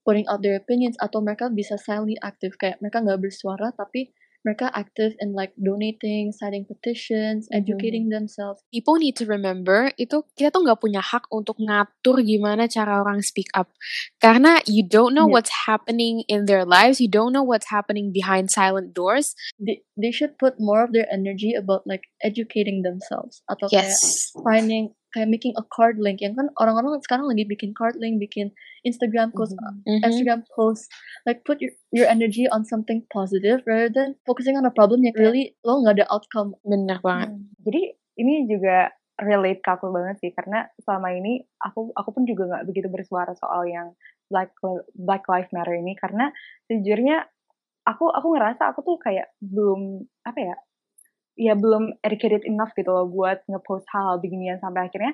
putting 0.05 0.27
out 0.29 0.43
their 0.43 0.59
opinions, 0.59 0.99
atau 1.01 1.23
mereka 1.23 1.49
bisa 1.53 1.79
silently 1.79 2.19
active, 2.25 2.59
kayak 2.59 2.83
mereka 2.83 3.01
nggak 3.05 3.21
bersuara 3.23 3.71
tapi 3.77 4.11
mereka 4.41 4.73
active 4.73 5.13
in 5.21 5.37
like 5.37 5.53
donating, 5.61 6.33
signing 6.33 6.65
petitions, 6.65 7.45
Mhm. 7.49 7.61
educating 7.61 8.09
themselves. 8.09 8.65
people 8.73 8.97
need 8.97 9.13
to 9.13 9.29
remember 9.29 9.93
itu 10.01 10.25
kita 10.33 10.49
tuh 10.49 10.65
nggak 10.65 10.81
punya 10.81 11.03
hak 11.05 11.29
untuk 11.29 11.61
ngatur 11.61 12.25
gimana 12.25 12.65
cara 12.65 13.03
orang 13.05 13.21
speak 13.21 13.51
up 13.53 13.69
karena 14.23 14.63
you 14.65 14.81
don't 14.81 15.13
know 15.13 15.27
Yeah. 15.29 15.35
what's 15.41 15.53
happening 15.69 16.25
in 16.31 16.47
their 16.49 16.65
lives 16.65 17.03
you 17.03 17.11
don't 17.11 17.35
know 17.35 17.45
what's 17.45 17.69
happening 17.69 18.15
behind 18.15 18.49
silent 18.49 18.97
doors 18.97 19.35
They, 19.61 19.85
they 19.99 20.13
should 20.15 20.41
put 20.41 20.57
more 20.57 20.81
of 20.81 20.97
their 20.97 21.09
energy 21.11 21.53
about 21.53 21.85
like 21.85 22.09
educating 22.25 22.81
themselves 22.81 23.45
atau 23.51 23.69
kayak 23.69 23.93
yes 23.93 24.33
finding 24.41 24.95
kayak 25.11 25.29
making 25.29 25.55
a 25.59 25.65
card 25.69 25.99
link 25.99 26.23
yang 26.23 26.39
kan 26.39 26.47
orang-orang 26.57 26.99
sekarang 27.03 27.27
lagi 27.27 27.43
bikin 27.43 27.75
card 27.75 27.99
link, 27.99 28.23
bikin 28.23 28.55
Instagram 28.83 29.35
post, 29.35 29.59
Mhm. 29.87 30.07
Instagram 30.07 30.41
post, 30.55 30.87
like 31.27 31.43
put 31.43 31.59
your 31.59 31.75
your 31.91 32.07
energy 32.07 32.47
on 32.49 32.63
something 32.63 33.03
positive 33.11 33.61
rather 33.67 33.91
than 33.91 34.15
focusing 34.25 34.55
on 34.55 34.65
a 34.65 34.73
problem 34.73 35.03
yang 35.03 35.15
really 35.19 35.53
lo 35.67 35.83
nggak 35.83 36.03
ada 36.03 36.07
outcome. 36.09 36.55
bener 36.63 37.03
banget 37.03 37.35
Hmm. 37.35 37.47
Jadi 37.67 37.83
ini 38.19 38.47
juga 38.47 38.91
relate 39.21 39.61
ke 39.61 39.71
aku 39.71 39.93
banget 39.93 40.17
sih 40.25 40.33
karena 40.33 40.65
selama 40.81 41.13
ini 41.13 41.45
aku 41.61 41.93
aku 41.93 42.09
pun 42.17 42.25
juga 42.25 42.49
nggak 42.49 42.65
begitu 42.71 42.89
bersuara 42.89 43.37
soal 43.37 43.69
yang 43.69 43.93
Black 44.33 44.55
Black 44.97 45.29
Lives 45.29 45.53
Matter 45.53 45.77
ini 45.77 45.93
karena 45.99 46.33
sejujurnya 46.65 47.27
aku 47.85 48.09
aku 48.09 48.27
ngerasa 48.33 48.73
aku 48.73 48.81
tuh 48.81 48.97
kayak 48.97 49.29
belum 49.43 50.05
apa 50.25 50.39
ya 50.41 50.57
ya 51.39 51.55
belum 51.55 51.95
educated 52.03 52.43
enough 52.45 52.73
gitu 52.75 52.91
loh 52.91 53.07
buat 53.07 53.43
ngepost 53.47 53.87
hal-hal 53.91 54.19
beginian 54.19 54.59
sampai 54.59 54.89
akhirnya 54.89 55.13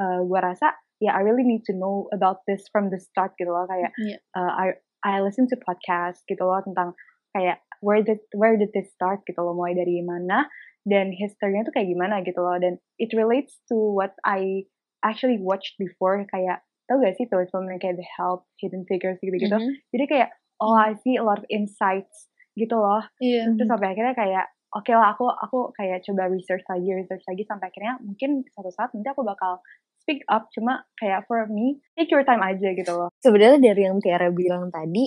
eh 0.00 0.20
gue 0.24 0.40
rasa 0.40 0.72
ya 1.00 1.16
I 1.16 1.24
really 1.24 1.44
need 1.44 1.64
to 1.68 1.74
know 1.74 2.08
about 2.12 2.44
this 2.44 2.68
from 2.68 2.88
the 2.92 3.00
start 3.00 3.34
gitu 3.40 3.50
loh. 3.50 3.64
Kayak 3.66 3.92
Iya. 3.96 4.16
uh, 4.36 4.52
I 4.52 4.66
I 5.00 5.24
listen 5.24 5.48
to 5.48 5.56
podcast 5.60 6.24
gitu 6.28 6.44
loh 6.44 6.60
tentang 6.60 6.92
kayak 7.32 7.60
where 7.80 8.04
did 8.04 8.20
where 8.36 8.56
did 8.56 8.72
this 8.76 8.92
start 8.92 9.24
gitu 9.24 9.40
loh 9.40 9.56
mulai 9.56 9.72
dari 9.72 10.00
mana 10.04 10.44
dan 10.84 11.12
historinya 11.12 11.64
tuh 11.68 11.72
kayak 11.76 11.88
gimana 11.88 12.20
gitu 12.24 12.40
loh. 12.40 12.56
Dan 12.60 12.76
it 13.00 13.12
relates 13.16 13.56
to 13.68 13.76
what 13.76 14.12
I 14.24 14.68
actually 15.00 15.40
watched 15.40 15.76
before. 15.80 16.20
Kayak 16.28 16.64
tau 16.88 17.00
gak 17.00 17.16
sih 17.16 17.24
film-film 17.30 17.70
yang 17.70 17.80
kayak 17.80 17.96
The 18.02 18.08
Help, 18.18 18.44
Hidden 18.60 18.82
Figures 18.84 19.16
gitu-gitu. 19.22 19.52
Mhm. 19.56 19.72
jadi 19.94 20.04
kayak 20.10 20.28
oh 20.60 20.74
I 20.76 20.98
see 21.00 21.16
a 21.16 21.24
lot 21.24 21.40
of 21.40 21.46
insights 21.48 22.28
gitu 22.58 22.76
loh. 22.76 23.00
Iya. 23.24 23.56
terus 23.56 23.68
sampai 23.70 23.94
akhirnya 23.96 24.12
kayak 24.12 24.46
oke 24.70 24.92
lah 24.94 25.14
aku 25.14 25.26
aku 25.26 25.58
kayak 25.74 26.02
coba 26.06 26.30
research 26.30 26.64
lagi 26.70 26.88
research 26.94 27.24
lagi 27.26 27.42
sampai 27.46 27.70
akhirnya 27.70 27.98
mungkin 28.02 28.46
suatu 28.54 28.70
saat 28.70 28.90
nanti 28.94 29.10
aku 29.10 29.22
bakal 29.26 29.58
speak 30.00 30.24
up. 30.26 30.48
Cuma 30.50 30.82
kayak 30.96 31.28
for 31.28 31.44
me 31.46 31.78
take 31.94 32.10
your 32.10 32.24
time 32.24 32.42
aja 32.42 32.72
gitu 32.72 32.90
loh. 32.90 33.10
Sebenarnya 33.20 33.60
dari 33.60 33.82
yang 33.86 34.00
Tiara 34.00 34.32
bilang 34.32 34.72
tadi 34.72 35.06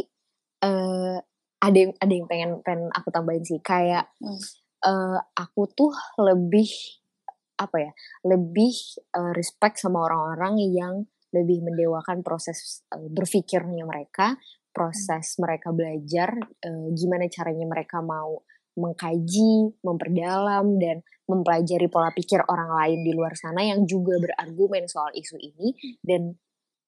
eh 0.63 1.17
ada 1.63 1.77
yang 1.79 1.91
ada 1.97 2.13
yang 2.13 2.27
pengen 2.27 2.51
pengen 2.61 2.87
aku 2.93 3.09
tambahin 3.09 3.43
sih. 3.43 3.59
Kayak 3.59 4.07
Hmm. 4.21 4.39
eh 4.83 5.19
aku 5.39 5.67
tuh 5.73 5.91
lebih 6.19 6.67
apa 7.57 7.77
ya 7.79 7.91
lebih 8.27 8.73
eh, 9.15 9.31
respect 9.35 9.79
sama 9.79 10.03
orang-orang 10.07 10.59
yang 10.73 11.07
lebih 11.33 11.65
mendewakan 11.65 12.21
proses 12.21 12.83
eh, 12.93 13.07
berpikirnya 13.09 13.87
mereka 13.87 14.35
proses 14.73 15.37
mereka 15.37 15.69
belajar 15.71 16.33
eh, 16.65 16.87
gimana 16.97 17.29
caranya 17.29 17.65
mereka 17.69 18.01
mau 18.01 18.41
mengkaji 18.75 19.77
memperdalam 19.81 20.77
dan 20.81 21.01
mempelajari 21.29 21.87
pola 21.87 22.11
pikir 22.11 22.43
orang 22.45 22.73
lain 22.73 22.99
di 23.05 23.11
luar 23.15 23.33
sana 23.37 23.63
yang 23.63 23.87
juga 23.87 24.19
berargumen 24.19 24.89
soal 24.91 25.13
isu 25.15 25.39
ini 25.39 25.71
dan 26.03 26.35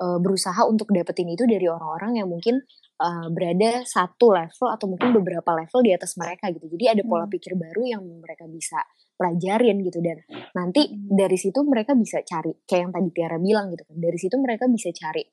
eh, 0.01 0.19
berusaha 0.19 0.65
untuk 0.67 0.91
dapetin 0.91 1.31
itu 1.31 1.47
dari 1.47 1.65
orang-orang 1.71 2.19
yang 2.19 2.27
mungkin 2.27 2.59
uh, 2.99 3.27
berada 3.31 3.83
satu 3.83 4.31
level 4.31 4.67
atau 4.71 4.85
mungkin 4.87 5.09
beberapa 5.15 5.51
level 5.55 5.79
di 5.83 5.91
atas 5.91 6.15
mereka 6.15 6.51
gitu. 6.51 6.67
Jadi 6.71 6.85
ada 6.99 7.01
pola 7.03 7.27
Hmm. 7.27 7.33
pikir 7.33 7.53
baru 7.59 7.83
yang 7.83 8.03
mereka 8.23 8.47
bisa 8.47 8.79
pelajarin 9.15 9.79
gitu 9.83 10.03
dan 10.03 10.19
nanti 10.51 10.91
dari 10.91 11.39
situ 11.39 11.63
mereka 11.63 11.95
bisa 11.95 12.19
cari 12.23 12.51
kayak 12.67 12.81
yang 12.89 12.91
tadi 12.91 13.09
Tiara 13.15 13.37
bilang 13.39 13.71
gitu 13.71 13.83
kan. 13.87 13.97
Dari 13.99 14.17
situ 14.19 14.35
mereka 14.39 14.65
bisa 14.67 14.89
cari 14.91 15.23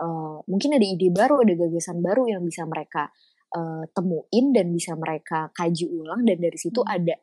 uh, 0.00 0.40
mungkin 0.48 0.70
ada 0.76 0.86
ide 0.86 1.08
baru, 1.12 1.44
ada 1.44 1.52
gagasan 1.56 2.00
baru 2.00 2.28
yang 2.28 2.42
bisa 2.44 2.64
mereka 2.68 3.12
uh, 3.52 3.84
temuin 3.92 4.52
dan 4.52 4.72
bisa 4.72 4.96
mereka 4.96 5.52
kaji 5.52 5.86
ulang 5.88 6.24
dan 6.24 6.36
dari 6.36 6.58
situ 6.58 6.80
Hmm. 6.82 6.94
ada 6.96 7.14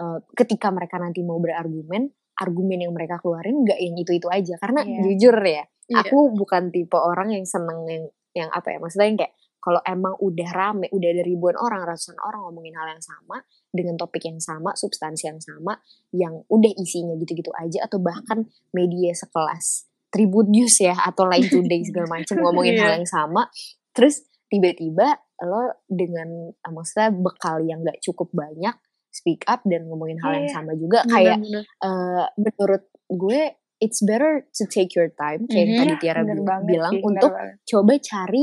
uh, 0.00 0.18
ketika 0.34 0.68
mereka 0.74 0.98
nanti 0.98 1.22
mau 1.22 1.38
berargumen, 1.38 2.10
argumen 2.34 2.78
yang 2.82 2.92
mereka 2.92 3.22
keluarin 3.22 3.62
nggak 3.62 3.78
yang 3.78 3.94
itu-itu 3.94 4.26
aja 4.26 4.58
karena 4.58 4.82
Iya. 4.82 5.00
jujur 5.06 5.36
ya 5.38 5.62
Iya. 5.86 5.96
aku 6.02 6.34
bukan 6.34 6.74
tipe 6.74 6.96
orang 6.98 7.30
yang 7.30 7.46
seneng 7.46 7.86
yang 7.86 8.04
yang 8.34 8.48
apa 8.50 8.74
ya 8.74 8.78
maksudnya 8.82 9.06
yang 9.06 9.18
kayak 9.22 9.34
kalau 9.62 9.80
emang 9.86 10.12
udah 10.20 10.50
rame 10.52 10.90
udah 10.92 11.08
ada 11.08 11.22
ribuan 11.24 11.56
orang 11.56 11.86
ratusan 11.88 12.18
orang 12.20 12.42
ngomongin 12.44 12.74
hal 12.74 12.90
yang 12.90 13.00
sama 13.00 13.40
dengan 13.70 13.94
topik 13.96 14.26
yang 14.26 14.36
sama 14.36 14.74
substansi 14.74 15.30
yang 15.30 15.40
sama 15.40 15.78
yang 16.12 16.42
udah 16.50 16.72
isinya 16.74 17.14
gitu-gitu 17.16 17.48
aja 17.54 17.86
atau 17.86 18.02
bahkan 18.02 18.44
media 18.74 19.14
sekelas 19.14 19.86
Tribun 20.10 20.50
News 20.52 20.78
ya 20.78 20.94
atau 20.94 21.24
Line 21.26 21.48
Today 21.48 21.80
segala 21.86 22.06
macam 22.18 22.36
ngomongin 22.44 22.76
hal 22.76 22.92
Iya. 22.92 22.96
yang 22.98 23.08
sama 23.08 23.46
terus 23.94 24.26
tiba-tiba 24.50 25.22
lo 25.40 25.62
dengan 25.84 26.28
eh, 26.50 26.70
maksudnya 26.70 27.10
bekal 27.10 27.58
yang 27.60 27.82
nggak 27.82 27.98
cukup 28.00 28.30
banyak 28.30 28.74
speak 29.08 29.42
up 29.46 29.62
dan 29.64 29.86
ngomongin 29.86 30.18
hal 30.18 30.32
yang 30.32 30.46
Iya. 30.46 30.54
sama 30.54 30.72
juga 30.74 31.02
kayak 31.04 31.38
Bener-bener. 31.38 31.64
eh, 31.64 32.24
menurut 32.36 32.82
gue 33.06 33.40
it's 33.78 34.00
better 34.00 34.46
to 34.50 34.64
take 34.64 34.94
your 34.94 35.10
time 35.10 35.44
kayak 35.44 35.66
Mhm. 35.68 35.76
tadi 35.76 35.92
Tiara 35.98 36.20
bener 36.20 36.36
bil- 36.36 36.46
banget 36.46 36.66
bilang 36.68 36.92
sih, 36.92 37.00
bener 37.00 37.10
untuk 37.10 37.32
banget. 37.32 37.54
coba 37.64 37.94
cari 37.98 38.42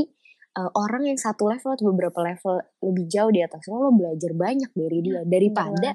uh, 0.52 0.70
orang 0.74 1.02
yang 1.06 1.16
satu 1.16 1.48
level 1.48 1.72
atau 1.72 1.86
beberapa 1.88 2.18
level 2.20 2.54
lebih 2.82 3.08
jauh 3.08 3.32
di 3.32 3.40
atas 3.40 3.64
lo 3.66 3.80
lo 3.80 3.90
belajar 3.90 4.36
banyak 4.36 4.68
dari 4.70 4.98
dia 5.00 5.20
Bener 5.20 5.32
daripada 5.32 5.88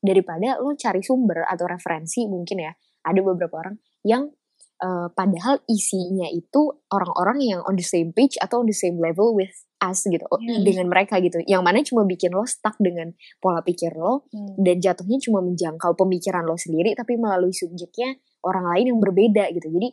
daripada 0.00 0.48
lo 0.58 0.72
cari 0.74 1.04
sumber 1.04 1.44
atau 1.44 1.68
referensi 1.68 2.24
mungkin 2.24 2.56
ya 2.58 2.72
ada 3.04 3.20
beberapa 3.20 3.60
orang 3.60 3.76
yang 4.02 4.32
uh, 4.80 5.12
padahal 5.12 5.60
isinya 5.66 6.24
itu 6.26 6.72
orang-orang 6.88 7.38
yang 7.42 7.60
on 7.64 7.76
the 7.76 7.84
same 7.84 8.10
page 8.10 8.40
atau 8.40 8.62
on 8.62 8.66
the 8.66 8.74
same 8.74 8.96
level 8.96 9.36
with 9.36 9.52
us 9.78 10.00
gitu 10.04 10.26
Iya. 10.38 10.62
dengan 10.66 10.86
mereka 10.90 11.22
gitu 11.22 11.38
yang 11.46 11.62
mana 11.62 11.80
cuma 11.82 12.02
bikin 12.02 12.34
lo 12.34 12.42
stuck 12.44 12.74
dengan 12.78 13.14
pola 13.38 13.62
pikir 13.62 13.94
lo 13.94 14.26
Hmm. 14.34 14.58
dan 14.58 14.82
jatuhnya 14.82 15.18
cuma 15.22 15.38
menjangkau 15.40 15.94
pemikiran 15.94 16.42
lo 16.42 16.58
sendiri 16.58 16.92
tapi 16.92 17.14
melalui 17.14 17.54
subjeknya 17.54 18.18
orang 18.42 18.66
lain 18.74 18.94
yang 18.94 18.98
berbeda 18.98 19.50
gitu 19.52 19.70
jadi 19.70 19.88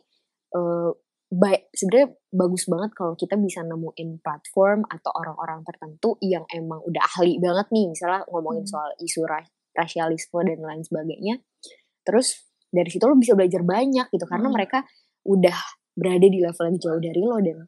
baik 1.26 1.74
sebenarnya 1.74 2.08
bagus 2.30 2.70
banget 2.70 2.90
kalau 2.94 3.18
kita 3.18 3.34
bisa 3.34 3.60
nemuin 3.60 4.22
platform 4.22 4.86
atau 4.86 5.10
orang-orang 5.10 5.66
tertentu 5.66 6.14
yang 6.22 6.46
emang 6.48 6.78
udah 6.80 7.02
ahli 7.18 7.42
banget 7.42 7.66
nih 7.74 7.90
misalnya 7.90 8.22
ngomongin 8.30 8.62
Hmm. 8.62 8.70
soal 8.70 8.90
isu 9.02 9.26
ra- 9.26 9.50
rasialisme 9.74 10.38
dan 10.40 10.62
lain 10.62 10.82
sebagainya 10.82 11.42
terus 12.06 12.46
dari 12.70 12.86
situ 12.88 13.02
lo 13.04 13.18
bisa 13.18 13.34
belajar 13.34 13.66
banyak 13.66 14.06
gitu 14.08 14.22
karena 14.24 14.48
Hmm. 14.48 14.54
mereka 14.54 14.78
udah 15.26 15.58
berada 15.92 16.26
di 16.26 16.38
level 16.38 16.64
yang 16.70 16.78
jauh 16.78 17.00
dari 17.02 17.20
lo 17.20 17.36
dan 17.42 17.58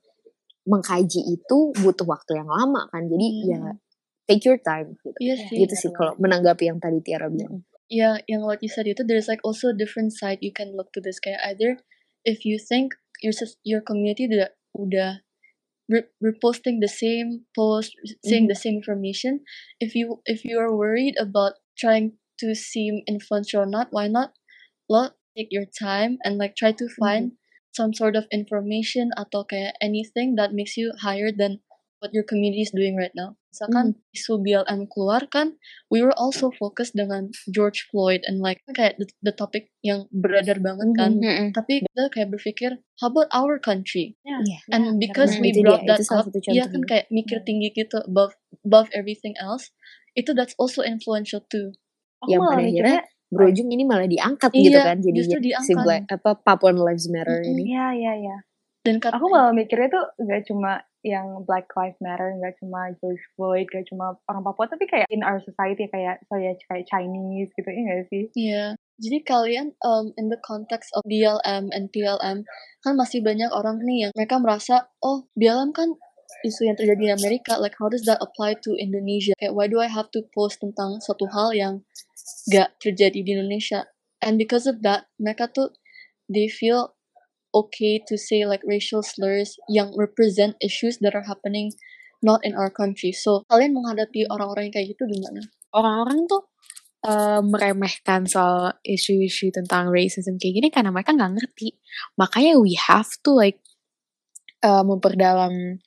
mengkaji 0.68 1.24
itu 1.24 1.58
butuh 1.80 2.04
waktu 2.04 2.36
yang 2.38 2.48
lama 2.48 2.86
kan 2.92 3.08
jadi 3.08 3.26
ya 3.48 3.60
Hmm. 3.72 3.80
take 4.28 4.44
your 4.44 4.60
time 4.60 4.92
gitu 5.00 5.16
Iya 5.18 5.34
sih. 5.40 5.56
gitu 5.64 5.74
sih 5.74 5.90
kalau 5.96 6.12
menanggapi 6.20 6.68
yang 6.68 6.76
tadi 6.76 7.00
Tiara 7.00 7.32
bilang. 7.32 7.64
Yeah, 7.88 8.20
yang 8.28 8.44
what 8.44 8.60
you 8.60 8.68
said 8.68 8.84
itu 8.84 9.00
there's 9.00 9.32
like 9.32 9.40
also 9.40 9.72
a 9.72 9.76
different 9.76 10.12
side 10.12 10.44
you 10.44 10.52
can 10.52 10.76
look 10.76 10.92
to 10.92 11.00
this 11.00 11.16
kayak 11.16 11.40
either 11.48 11.80
if 12.28 12.44
you 12.44 12.60
think 12.60 12.92
your 13.24 13.32
your 13.64 13.80
community 13.80 14.28
udah 14.28 14.52
udah 14.76 15.24
re- 15.88 16.12
reposting 16.20 16.84
the 16.84 16.90
same 16.92 17.48
post 17.56 17.96
saying 18.20 18.44
Mhm. 18.44 18.52
the 18.52 18.58
same 18.60 18.76
information 18.84 19.40
if 19.80 19.96
you 19.96 20.20
if 20.28 20.44
you 20.44 20.60
are 20.60 20.68
worried 20.68 21.16
about 21.16 21.56
trying 21.80 22.20
to 22.36 22.52
seem 22.52 23.00
influential 23.08 23.64
or 23.64 23.70
not 23.70 23.88
why 23.88 24.04
not 24.04 24.36
lo 24.92 25.16
take 25.32 25.48
your 25.48 25.64
time 25.64 26.20
and 26.28 26.36
like 26.36 26.52
try 26.52 26.68
to 26.76 26.84
find 27.00 27.40
some 27.74 27.92
sort 27.94 28.16
of 28.16 28.26
information 28.34 29.10
atau 29.14 29.44
kayak 29.46 29.76
anything 29.80 30.34
that 30.34 30.50
makes 30.56 30.74
you 30.76 30.90
higher 31.00 31.30
than 31.30 31.60
what 31.98 32.14
your 32.14 32.22
community 32.22 32.62
is 32.62 32.70
doing 32.70 32.94
right 32.94 33.14
now. 33.14 33.34
Misalkan 33.50 33.98
isu 34.14 34.38
BLM 34.38 34.86
keluar 34.86 35.26
kan, 35.26 35.58
we 35.90 35.98
were 35.98 36.14
also 36.14 36.54
focused 36.54 36.94
dengan 36.94 37.34
George 37.50 37.90
Floyd 37.90 38.22
and 38.28 38.38
like 38.38 38.62
kayak 38.70 38.94
the, 39.02 39.10
the 39.24 39.34
topic 39.34 39.74
yang 39.82 40.06
beredar 40.14 40.62
banget 40.62 40.94
kan. 40.94 41.18
Mhm. 41.18 41.50
Tapi 41.58 41.82
kita 41.82 42.06
kayak 42.14 42.28
berpikir, 42.30 42.70
how 43.02 43.10
about 43.10 43.26
our 43.34 43.58
country? 43.58 44.14
Ya, 44.22 44.38
Iya. 44.46 44.58
And 44.70 45.02
bener 45.02 45.10
because 45.10 45.32
Nah, 45.34 45.42
we 45.42 45.50
brought 45.58 45.82
that 45.90 45.98
itu 45.98 46.06
salah 46.06 46.26
up, 46.30 46.34
iya 46.54 46.64
kan 46.70 46.82
kayak 46.86 47.06
mikir 47.10 47.42
Hmm. 47.42 47.46
tinggi 47.50 47.68
gitu 47.74 47.98
above 48.06 48.38
above 48.62 48.88
everything 48.94 49.34
else. 49.42 49.74
Itu 50.14 50.38
that's 50.38 50.54
also 50.54 50.86
influential 50.86 51.42
too. 51.50 51.74
Aku 52.22 52.30
yang 52.30 52.46
malah 52.46 52.62
pada 52.62 52.62
mikirnya 52.62 53.02
akhirnya 53.02 53.17
berujung 53.28 53.68
ini 53.68 53.84
malah 53.84 54.04
diangkat 54.04 54.50
Iya, 54.50 54.62
gitu 54.62 54.78
kan 54.80 54.96
jadi 54.98 55.18
si 55.20 55.36
diangkat. 55.38 55.76
Black 55.78 56.02
apa 56.08 56.30
Papuan 56.36 56.76
Lives 56.76 57.06
Matter 57.08 57.38
Mm-mm. 57.38 57.50
ini 57.50 57.62
Iya, 57.70 57.86
iya, 57.94 58.12
iya. 58.18 58.36
Dan 58.80 58.98
kat- 58.98 59.12
Aku 59.12 59.28
malah 59.28 59.52
mikirnya 59.52 59.88
tuh 59.88 60.04
gak 60.18 60.44
cuma 60.44 60.80
yang 61.00 61.44
Black 61.44 61.68
Lives 61.70 62.00
Matter, 62.00 62.34
gak 62.34 62.56
cuma 62.58 62.90
George 62.96 63.20
Floyd, 63.32 63.68
gak 63.68 63.86
cuma 63.86 64.16
orang 64.24 64.42
Papua, 64.42 64.66
tapi 64.66 64.84
kayak 64.84 65.06
in 65.08 65.20
our 65.20 65.38
society 65.38 65.86
kayak 65.86 66.24
saya 66.24 66.56
kayak 66.64 66.84
Chinese 66.84 67.52
gitu, 67.52 67.68
iya 67.68 67.82
gak 67.86 68.06
sih? 68.08 68.24
Iya. 68.34 68.64
Jadi 68.98 69.18
kalian 69.22 69.66
um, 69.80 70.10
in 70.16 70.26
the 70.26 70.40
context 70.40 70.90
of 70.90 71.04
BLM 71.04 71.70
and 71.70 71.86
PLM 71.88 72.42
kan 72.80 72.92
masih 72.94 73.20
banyak 73.20 73.46
orang 73.48 73.78
nih 73.78 74.08
yang 74.08 74.12
mereka 74.12 74.40
merasa 74.40 74.74
oh 74.98 75.28
BLM 75.32 75.70
kan 75.70 75.94
isu 76.40 76.66
yang 76.66 76.74
terjadi 76.74 76.98
di 76.98 77.10
Amerika 77.12 77.56
like 77.56 77.74
how 77.74 77.86
does 77.86 78.02
that 78.02 78.18
apply 78.18 78.52
to 78.54 78.74
Indonesia 78.74 79.32
kayak 79.34 79.54
why 79.54 79.64
do 79.64 79.78
I 79.78 79.86
have 79.86 80.10
to 80.12 80.26
post 80.28 80.58
tentang 80.58 80.98
suatu 80.98 81.24
hal 81.26 81.50
yang 81.52 81.74
gak 82.50 82.76
terjadi 82.80 83.20
di 83.20 83.30
Indonesia 83.34 83.88
and 84.24 84.40
because 84.40 84.68
of 84.68 84.80
that 84.84 85.08
mereka 85.20 85.50
tuh 85.50 85.72
they 86.28 86.48
feel 86.48 86.96
okay 87.54 88.00
to 88.04 88.20
say 88.20 88.44
like 88.44 88.60
racial 88.68 89.00
slurs 89.00 89.56
yang 89.72 89.92
represent 89.96 90.54
issues 90.60 91.00
that 91.00 91.16
are 91.16 91.24
happening 91.24 91.72
not 92.20 92.42
in 92.44 92.52
our 92.52 92.68
country 92.68 93.14
so 93.14 93.46
kalian 93.48 93.72
menghadapi 93.72 94.26
orang-orang 94.28 94.68
yang 94.68 94.74
kayak 94.74 94.88
gitu 94.92 95.04
gimana? 95.08 95.40
orang-orang 95.72 96.24
tuh 96.28 96.42
eh, 97.04 97.40
meremehkan 97.42 98.26
soal 98.26 98.74
isu-isu 98.82 99.52
tentang 99.52 99.92
racism 99.92 100.40
kayak 100.40 100.54
gini 100.62 100.68
karena 100.72 100.90
mereka 100.90 101.14
nggak 101.14 101.32
ngerti. 101.38 101.78
Makanya 102.18 102.58
we 102.58 102.74
have 102.78 103.08
to 103.22 103.30
like 103.34 103.60
eh, 104.64 104.82
memperdalam 104.84 105.82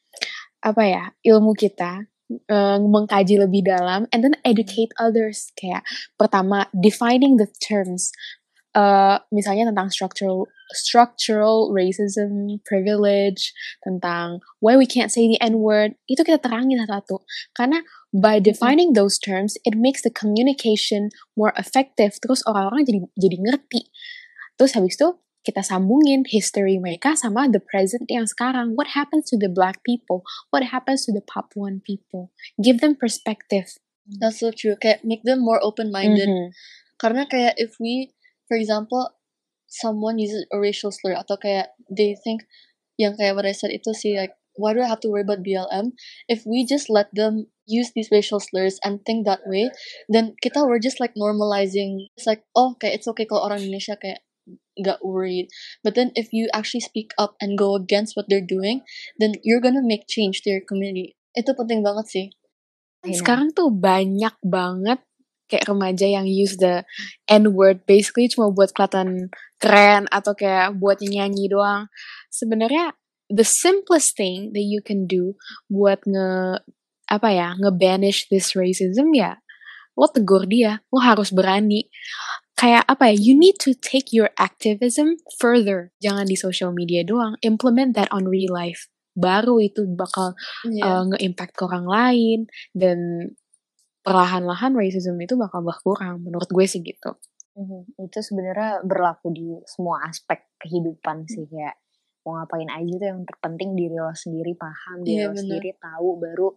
apa 0.62 0.82
ya 0.86 1.04
ilmu 1.26 1.58
kita, 1.58 2.06
eh, 2.40 2.78
mengkaji 2.80 3.36
lebih 3.42 3.66
dalam, 3.68 4.08
and 4.14 4.22
then 4.24 4.36
educate 4.46 4.94
others. 5.02 5.52
Kayak 5.58 5.84
pertama 6.16 6.70
defining 6.72 7.36
the 7.42 7.50
terms. 7.60 8.14
eh, 8.76 9.18
misalnya 9.32 9.68
tentang 9.72 9.92
structural 9.92 10.48
structural 10.72 11.76
racism, 11.76 12.64
privilege, 12.64 13.52
tentang 13.84 14.40
why 14.64 14.80
we 14.80 14.88
can't 14.88 15.12
say 15.12 15.28
the 15.28 15.40
N 15.44 15.60
word, 15.60 16.00
itu 16.08 16.24
kita 16.24 16.40
terangin 16.40 16.80
satu-satu. 16.80 17.20
Karena 17.52 17.84
by 18.16 18.40
defining 18.40 18.96
those 18.96 19.20
terms, 19.20 19.60
it 19.68 19.76
makes 19.76 20.00
the 20.00 20.14
communication 20.14 21.12
more 21.36 21.52
effective. 21.60 22.16
Terus 22.24 22.40
orang-orang 22.48 22.88
jadi 22.88 23.00
jadi 23.20 23.38
ngerti. 23.44 23.92
Terus 24.56 24.72
habis 24.80 24.96
itu 24.96 25.20
kita 25.42 25.66
sambungin 25.66 26.22
history 26.30 26.78
mereka 26.78 27.18
sama 27.18 27.50
the 27.50 27.62
present 27.62 28.06
yang 28.10 28.30
sekarang. 28.30 28.78
What 28.78 28.94
happens 28.94 29.30
to 29.34 29.38
the 29.38 29.50
black 29.50 29.82
people? 29.82 30.22
What 30.54 30.70
happens 30.70 31.06
to 31.10 31.12
the 31.12 31.26
Papuan 31.26 31.82
people? 31.82 32.30
Give 32.62 32.78
them 32.78 32.94
perspective. 32.94 33.78
That's 34.06 34.42
so 34.42 34.54
true. 34.54 34.78
Kayak 34.78 35.02
make 35.02 35.26
them 35.26 35.42
more 35.42 35.58
open-minded. 35.62 36.30
Mhm. 36.30 36.48
Karena 37.02 37.26
kayak 37.26 37.58
if 37.58 37.82
we, 37.82 38.14
for 38.46 38.54
example, 38.54 39.10
someone 39.66 40.22
uses 40.22 40.46
a 40.54 40.58
racial 40.62 40.94
slur 40.94 41.18
atau 41.18 41.40
kayak 41.40 41.74
they 41.90 42.14
think 42.14 42.46
yang 43.00 43.18
kayak 43.18 43.34
what 43.34 43.48
I 43.48 43.56
said 43.56 43.74
itu 43.74 43.96
sih 43.96 44.20
like 44.20 44.36
why 44.60 44.76
do 44.76 44.84
I 44.84 44.92
have 44.92 45.00
to 45.02 45.10
worry 45.10 45.24
about 45.24 45.42
BLM? 45.42 45.96
If 46.28 46.44
we 46.46 46.68
just 46.68 46.92
let 46.92 47.10
them 47.16 47.48
use 47.66 47.96
these 47.96 48.12
racial 48.12 48.44
slurs 48.44 48.78
and 48.84 49.00
think 49.08 49.24
that 49.26 49.48
way, 49.48 49.72
then 50.12 50.36
kita 50.44 50.68
we're 50.68 50.84
just 50.84 51.00
like 51.00 51.16
normalizing. 51.16 52.12
It's 52.20 52.28
like 52.28 52.44
oh 52.54 52.76
kayak 52.78 53.02
it's 53.02 53.08
okay 53.10 53.26
kalau 53.26 53.48
orang 53.48 53.64
Indonesia 53.64 53.96
kayak 53.96 54.22
nggak 54.80 55.04
worried. 55.04 55.52
But 55.84 55.96
then 55.96 56.16
if 56.16 56.32
you 56.32 56.48
actually 56.56 56.84
speak 56.84 57.12
up 57.20 57.36
and 57.44 57.60
go 57.60 57.76
against 57.76 58.16
what 58.16 58.28
they're 58.32 58.44
doing, 58.44 58.84
then 59.20 59.36
you're 59.44 59.64
gonna 59.64 59.84
make 59.84 60.08
change 60.08 60.44
to 60.44 60.54
your 60.54 60.64
community. 60.64 61.18
Itu 61.36 61.56
penting 61.56 61.84
banget 61.84 62.08
sih. 62.08 62.28
Sekarang 63.02 63.50
tuh 63.52 63.74
banyak 63.74 64.38
banget 64.46 65.02
kayak 65.50 65.68
remaja 65.68 66.08
yang 66.08 66.30
use 66.30 66.56
the 66.62 66.88
N 67.28 67.52
word 67.52 67.84
basically 67.84 68.32
cuma 68.32 68.54
buat 68.54 68.72
kelihatan 68.72 69.34
keren 69.60 70.08
atau 70.08 70.32
kayak 70.32 70.80
buat 70.80 71.04
nyanyi 71.04 71.52
doang. 71.52 71.92
Sebenarnya 72.32 72.96
the 73.28 73.44
simplest 73.44 74.16
thing 74.16 74.56
that 74.56 74.64
you 74.64 74.80
can 74.80 75.08
do 75.08 75.36
buat 75.68 76.04
nge 76.08 76.62
apa 77.12 77.28
ya 77.32 77.56
nge-banish 77.60 78.32
this 78.32 78.56
racism 78.56 79.12
ya 79.12 79.40
lo 80.00 80.08
tegur 80.08 80.48
dia 80.48 80.80
lo 80.88 81.04
harus 81.04 81.36
berani 81.36 81.92
kayak 82.56 82.84
apa 82.86 83.12
ya 83.12 83.16
you 83.18 83.34
need 83.34 83.58
to 83.58 83.72
take 83.74 84.12
your 84.14 84.30
activism 84.38 85.18
further 85.40 85.90
jangan 86.00 86.26
di 86.26 86.38
social 86.38 86.70
media 86.72 87.02
doang 87.02 87.36
implement 87.42 87.96
that 87.98 88.08
on 88.14 88.28
real 88.28 88.52
life 88.52 88.88
baru 89.12 89.60
itu 89.60 89.84
bakal 89.92 90.32
Iya. 90.64 90.84
uh, 90.84 91.04
nge-impact 91.12 91.54
ke 91.58 91.64
orang 91.68 91.84
lain 91.84 92.40
dan 92.72 93.28
perlahan-lahan 94.02 94.74
racism 94.74 95.20
itu 95.20 95.36
bakal 95.36 95.62
berkurang 95.62 96.24
menurut 96.26 96.50
gue 96.50 96.66
sih 96.66 96.82
gitu. 96.82 97.14
Mhm. 97.54 98.00
Itu 98.08 98.20
sebenarnya 98.24 98.82
berlaku 98.82 99.30
di 99.30 99.52
semua 99.68 100.08
aspek 100.08 100.48
kehidupan 100.58 101.28
sih 101.28 101.46
kayak 101.46 101.76
mau 102.24 102.40
ngapain 102.40 102.70
aja 102.70 102.94
tuh 102.98 103.08
yang 103.12 103.22
terpenting 103.28 103.76
diri 103.76 103.98
lo 103.98 104.14
sendiri 104.14 104.54
paham 104.56 105.04
diri 105.04 105.20
Iya, 105.20 105.28
lo 105.28 105.34
bener. 105.36 105.42
sendiri 105.44 105.70
tahu 105.76 106.10
baru 106.18 106.48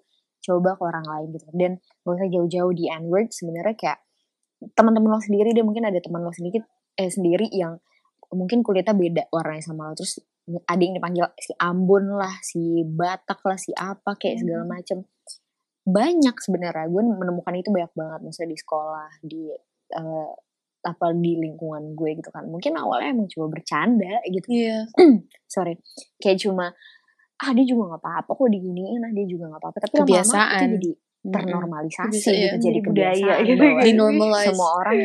coba 0.45 0.71
ke 0.77 0.83
orang 0.85 1.07
lain 1.09 1.27
gitu 1.35 1.47
dan 1.57 1.73
gak 2.05 2.15
usah 2.15 2.29
jauh-jauh 2.31 2.73
di 2.73 2.85
N 2.87 3.05
word 3.09 3.33
sebenarnya 3.33 3.75
kayak 3.75 3.99
teman-teman 4.73 5.11
lo 5.11 5.21
sendiri 5.21 5.53
deh 5.53 5.61
mungkin 5.61 5.85
ada 5.85 5.99
teman 5.99 6.21
lo 6.21 6.31
sendiri 6.31 6.65
eh 6.95 7.09
sendiri 7.09 7.51
yang 7.51 7.77
mungkin 8.31 8.61
kulitnya 8.61 8.93
beda 8.93 9.23
warnanya 9.29 9.63
sama 9.63 9.89
lo 9.89 9.95
terus 9.95 10.19
ada 10.65 10.79
yang 10.79 10.95
dipanggil 10.95 11.25
si 11.37 11.53
Ambon 11.57 12.15
lah 12.15 12.35
si 12.41 12.61
Batak 12.83 13.41
lah 13.43 13.57
si 13.57 13.73
apa 13.73 14.15
kayak 14.15 14.41
segala 14.41 14.63
Hmm. 14.63 14.73
macem 14.73 14.99
banyak 15.85 16.37
sebenarnya 16.39 16.87
gue 16.87 17.03
menemukan 17.03 17.53
itu 17.55 17.69
banyak 17.69 17.93
banget 17.93 18.21
misalnya 18.23 18.51
di 18.51 18.59
sekolah 18.59 19.11
di 19.21 19.43
eh, 19.91 20.31
apa 20.83 21.07
di 21.13 21.33
lingkungan 21.39 21.93
gue 21.93 22.11
gitu 22.15 22.29
kan 22.29 22.45
mungkin 22.45 22.77
awalnya 22.77 23.13
emang 23.13 23.29
cuma 23.29 23.49
bercanda 23.49 24.21
gitu 24.27 24.45
Iya. 24.49 24.89
sorry 25.49 25.77
kayak 26.19 26.41
cuma 26.41 26.73
ah 27.35 27.51
dia 27.53 27.65
juga 27.65 27.91
nggak 27.91 28.01
apa-apa 28.01 28.31
kok 28.31 28.49
diginiin 28.49 29.01
ah 29.01 29.13
dia 29.13 29.25
juga 29.25 29.45
nggak 29.49 29.61
apa-apa 29.61 29.79
tapi 29.81 29.95
lama-lama 29.95 30.07
Kebiasaan. 30.07 30.53
itu 30.55 30.67
jadi. 30.79 30.91
Ternormalisasi 31.25 32.13
Bisa, 32.13 32.31
gitu 32.33 32.57
jadi 32.61 32.79
Jadi 32.79 32.81
budaya 32.85 33.33
gitu. 33.41 33.65
Dinormalize. 33.81 34.47
semua 34.53 34.71
orang 34.79 34.97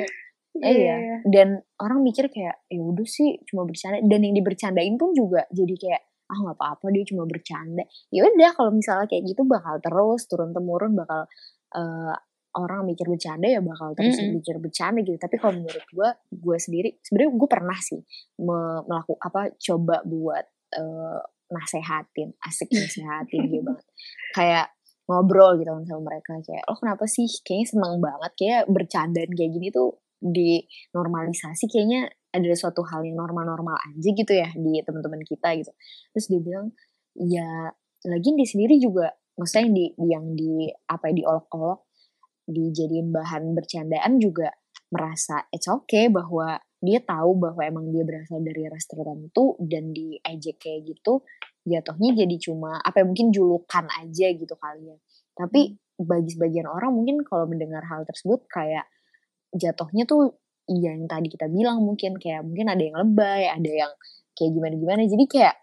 Iya, 0.59 0.65
iya 0.75 0.95
iya. 0.97 1.17
dan 1.29 1.47
orang 1.79 2.03
mikir 2.03 2.27
kayak 2.27 2.65
ya 2.67 2.81
udah 2.81 3.05
sih 3.07 3.37
cuma 3.47 3.63
bercanda 3.63 4.01
dan 4.03 4.19
yang 4.19 4.35
dibercandain 4.35 4.97
pun 4.99 5.13
juga 5.15 5.45
jadi 5.53 5.75
kayak 5.77 6.01
ah 6.29 6.37
nggak 6.41 6.57
apa-apa 6.57 6.85
dia 6.91 7.05
cuma 7.07 7.23
bercanda 7.23 7.85
ya 8.11 8.25
udah 8.27 8.51
kalau 8.57 8.73
misalnya 8.73 9.07
kayak 9.07 9.23
gitu 9.29 9.45
bakal 9.47 9.77
terus 9.79 10.25
turun 10.27 10.51
temurun 10.51 10.97
bakal 10.97 11.29
eh, 11.73 12.15
orang 12.57 12.81
mikir 12.83 13.05
bercanda 13.07 13.45
ya 13.45 13.61
bakal 13.61 13.93
terus 13.93 14.19
Mm-mm. 14.19 14.41
mikir 14.41 14.57
bercanda 14.57 14.99
gitu 15.05 15.15
tapi 15.15 15.37
kalau 15.37 15.53
menurut 15.63 15.85
gue 15.85 16.09
gue 16.33 16.57
sendiri 16.59 16.89
sebenarnya 17.05 17.29
gue 17.39 17.49
pernah 17.49 17.79
sih 17.79 18.01
me- 18.41 18.83
melakukan 18.89 19.21
apa 19.21 19.41
coba 19.55 20.01
buat 20.03 20.45
eh, 20.75 21.19
nasehatin 21.49 22.29
asik 22.41 22.67
nasehatin 22.73 23.41
gitu 23.47 23.63
banget 23.63 23.85
kayak 24.33 24.65
ngobrol 25.09 25.57
gitu 25.57 25.73
kan 25.73 25.83
sama 25.89 26.01
mereka. 26.13 26.37
Kayak 26.45 26.63
lo 26.69 26.73
kenapa 26.77 27.03
sih? 27.09 27.25
Kayaknya 27.41 27.67
seneng 27.73 27.95
banget. 27.97 28.31
Kayak 28.37 28.61
bercandaan 28.69 29.31
kayak 29.33 29.51
gini 29.57 29.67
tuh 29.73 29.97
di 30.19 30.61
normalisasi 30.93 31.65
kayaknya 31.65 32.11
ada 32.29 32.53
suatu 32.53 32.85
hal 32.85 33.01
yang 33.01 33.17
normal-normal 33.17 33.73
aja 33.73 34.09
gitu 34.13 34.33
ya 34.37 34.53
di 34.53 34.85
teman-teman 34.85 35.25
kita 35.25 35.49
gitu. 35.57 35.71
Terus 36.13 36.25
dia 36.29 36.41
bilang 36.45 36.67
ya 37.17 37.73
lagi 38.05 38.29
di 38.37 38.45
sendiri 38.45 38.77
juga 38.77 39.09
maksudnya 39.35 39.65
yang 39.65 39.73
di 39.73 39.85
yang 40.05 40.25
di 40.37 40.53
apa 40.69 41.09
ya 41.09 41.13
diolok-olok 41.23 41.89
dijadiin 42.45 43.09
bahan 43.09 43.55
bercandaan 43.57 44.19
juga 44.21 44.53
merasa 44.89 45.45
it's 45.53 45.69
okay 45.69 46.09
bahwa 46.09 46.59
dia 46.79 47.03
tahu 47.03 47.35
bahwa 47.37 47.61
emang 47.61 47.91
dia 47.91 48.07
berasal 48.07 48.39
dari 48.41 48.65
ras 48.71 48.87
tertentu 48.87 49.59
dan 49.59 49.91
diejek 49.91 50.57
kayak 50.57 50.95
gitu 50.95 51.21
jatuhnya 51.67 52.25
jadi 52.25 52.35
cuma 52.39 52.79
apa 52.79 53.03
ya 53.03 53.05
mungkin 53.05 53.31
julukan 53.35 53.85
aja 53.99 54.27
gitu 54.33 54.55
kali 54.55 54.93
ya. 54.93 54.97
Tapi 55.35 55.75
bagi 55.99 56.29
sebagian 56.31 56.67
orang 56.67 56.95
mungkin 56.95 57.23
kalau 57.27 57.47
mendengar 57.47 57.83
hal 57.87 58.07
tersebut 58.07 58.47
kayak 58.47 58.87
jatuhnya 59.51 60.07
tuh 60.07 60.39
ya 60.69 60.93
yang 60.93 61.09
tadi 61.09 61.27
kita 61.27 61.49
bilang 61.49 61.81
mungkin 61.81 62.15
kayak 62.21 62.45
mungkin 62.45 62.69
ada 62.69 62.79
yang 62.79 62.97
lebay 63.01 63.49
ada 63.49 63.71
yang 63.71 63.91
kayak 64.37 64.51
gimana 64.53 64.73
gimana 64.77 65.01
jadi 65.09 65.25
kayak 65.25 65.55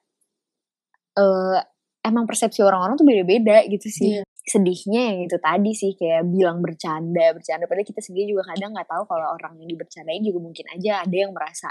eh 1.17 1.61
emang 2.07 2.25
persepsi 2.29 2.63
orang-orang 2.63 2.95
tuh 3.01 3.07
beda-beda 3.07 3.67
gitu 3.67 3.89
sih. 3.91 4.11
Iya. 4.21 4.25
sedihnya 4.47 5.11
yang 5.11 5.19
itu 5.27 5.43
tadi 5.43 5.75
sih 5.75 5.99
kayak 5.99 6.23
bilang 6.31 6.63
bercanda 6.63 7.35
bercanda. 7.35 7.67
Padahal 7.67 7.83
kita 7.83 7.99
sendiri 7.99 8.31
juga 8.31 8.47
kadang 8.55 8.79
nggak 8.79 8.87
tahu 8.87 9.03
kalau 9.11 9.35
orang 9.35 9.59
yang 9.59 9.67
dibercandain 9.75 10.23
juga 10.23 10.39
mungkin 10.39 10.71
aja 10.71 11.03
ada 11.03 11.17
yang 11.19 11.35
merasa 11.35 11.67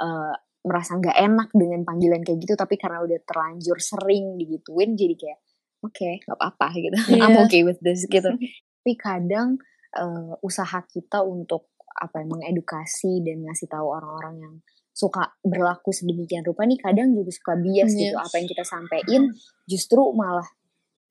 eh, 0.00 0.34
merasa 0.66 0.98
nggak 0.98 1.14
enak 1.14 1.48
dengan 1.54 1.86
panggilan 1.86 2.26
kayak 2.26 2.42
gitu 2.42 2.58
tapi 2.58 2.74
karena 2.74 2.98
udah 3.00 3.18
terlanjur 3.22 3.78
sering 3.78 4.34
digituin 4.34 4.98
jadi 4.98 5.14
kayak 5.14 5.38
oke 5.80 6.08
nggak 6.26 6.36
apa-apa 6.36 6.66
gitu 6.74 6.96
I'm 7.22 7.32
Iya. 7.32 7.46
okay 7.46 7.62
with 7.62 7.78
this 7.80 8.04
gitu 8.10 8.26
tapi 8.82 8.92
kadang 8.98 9.62
eh, 9.94 10.32
usaha 10.42 10.82
kita 10.84 11.22
untuk 11.22 11.70
apa 11.96 12.20
ya, 12.20 12.26
mengedukasi 12.28 13.24
dan 13.24 13.46
ngasih 13.46 13.70
tahu 13.72 13.86
orang-orang 13.88 14.34
yang 14.42 14.54
suka 14.92 15.32
berlaku 15.40 15.92
sedemikian 15.92 16.44
rupa 16.44 16.64
nih 16.64 16.80
kadang 16.80 17.12
juga 17.14 17.30
suka 17.30 17.52
bias 17.56 17.92
gitu 17.92 18.16
Yes. 18.16 18.26
apa 18.26 18.34
yang 18.36 18.48
kita 18.48 18.64
sampein 18.64 19.22
justru 19.64 20.02
malah 20.12 20.48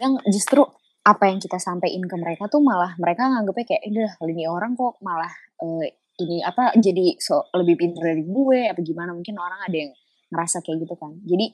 yang 0.02 0.20
justru 0.28 0.62
apa 1.06 1.30
yang 1.30 1.38
kita 1.38 1.62
sampaikan 1.62 2.02
ke 2.04 2.16
mereka 2.18 2.50
tuh 2.50 2.66
malah 2.66 2.98
mereka 2.98 3.30
nganggepnya 3.30 3.66
kayak, 3.78 3.84
udah 3.94 4.12
ini 4.26 4.50
orang 4.50 4.74
kok 4.74 4.98
malah 5.06 5.30
uh, 5.62 5.86
ini 6.16 6.40
apa 6.44 6.72
jadi 6.80 7.20
so 7.20 7.48
lebih 7.52 7.76
pintar 7.76 8.16
dari 8.16 8.24
gue 8.24 8.60
apa 8.72 8.80
gimana 8.80 9.12
mungkin 9.12 9.36
orang 9.36 9.60
ada 9.68 9.78
yang 9.78 9.92
ngerasa 10.32 10.64
kayak 10.64 10.88
gitu 10.88 10.96
kan. 10.96 11.14
Jadi 11.24 11.46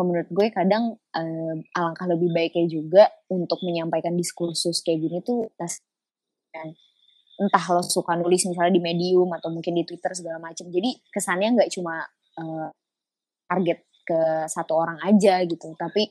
menurut 0.00 0.28
gue 0.32 0.46
kadang 0.48 0.96
uh, 0.96 1.54
alangkah 1.76 2.08
lebih 2.08 2.32
baiknya 2.32 2.66
juga 2.72 3.04
untuk 3.28 3.60
menyampaikan 3.60 4.16
diskursus 4.16 4.80
kayak 4.80 5.00
gini 5.04 5.18
tuh 5.20 5.52
dan 5.56 6.72
entah 7.40 7.64
lo 7.72 7.84
suka 7.84 8.16
nulis 8.16 8.44
misalnya 8.48 8.72
di 8.76 8.82
medium 8.84 9.28
atau 9.32 9.52
mungkin 9.52 9.76
di 9.76 9.84
twitter 9.84 10.12
segala 10.12 10.40
macam 10.40 10.68
jadi 10.68 10.92
kesannya 11.08 11.56
nggak 11.56 11.70
cuma 11.72 12.04
uh, 12.40 12.68
target 13.48 13.84
ke 14.04 14.20
satu 14.48 14.72
orang 14.76 15.00
aja 15.04 15.44
gitu 15.44 15.72
tapi 15.76 16.08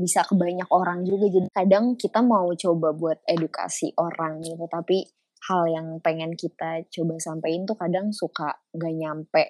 bisa 0.00 0.24
ke 0.24 0.32
banyak 0.32 0.64
orang 0.72 1.04
juga. 1.04 1.28
Jadi 1.28 1.48
kadang 1.52 1.92
kita 2.00 2.24
mau 2.24 2.48
coba 2.56 2.96
buat 2.96 3.18
edukasi 3.28 3.92
orang 4.00 4.40
gitu 4.40 4.64
tapi 4.72 5.04
hal 5.48 5.62
yang 5.70 5.86
pengen 6.04 6.36
kita 6.36 6.84
coba 6.92 7.16
sampaikan 7.16 7.64
tuh 7.64 7.78
kadang 7.78 8.12
suka 8.12 8.60
nggak 8.76 8.94
nyampe 8.96 9.44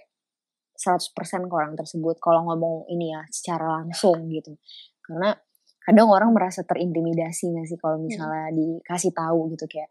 100% 0.79 1.51
ke 1.51 1.55
orang 1.55 1.75
tersebut 1.77 2.17
kalau 2.23 2.47
ngomong 2.47 2.89
ini 2.89 3.13
ya 3.13 3.23
secara 3.29 3.83
langsung 3.83 4.31
gitu 4.31 4.57
karena 5.03 5.35
kadang 5.83 6.09
orang 6.09 6.31
merasa 6.31 6.63
terintimidasi 6.63 7.51
nggak 7.53 7.67
sih 7.67 7.79
kalau 7.81 7.99
hmm. 7.99 8.07
misalnya 8.07 8.47
hmm. 8.49 8.57
dikasih 8.57 9.13
tahu 9.13 9.51
gitu 9.57 9.67
kayak 9.67 9.91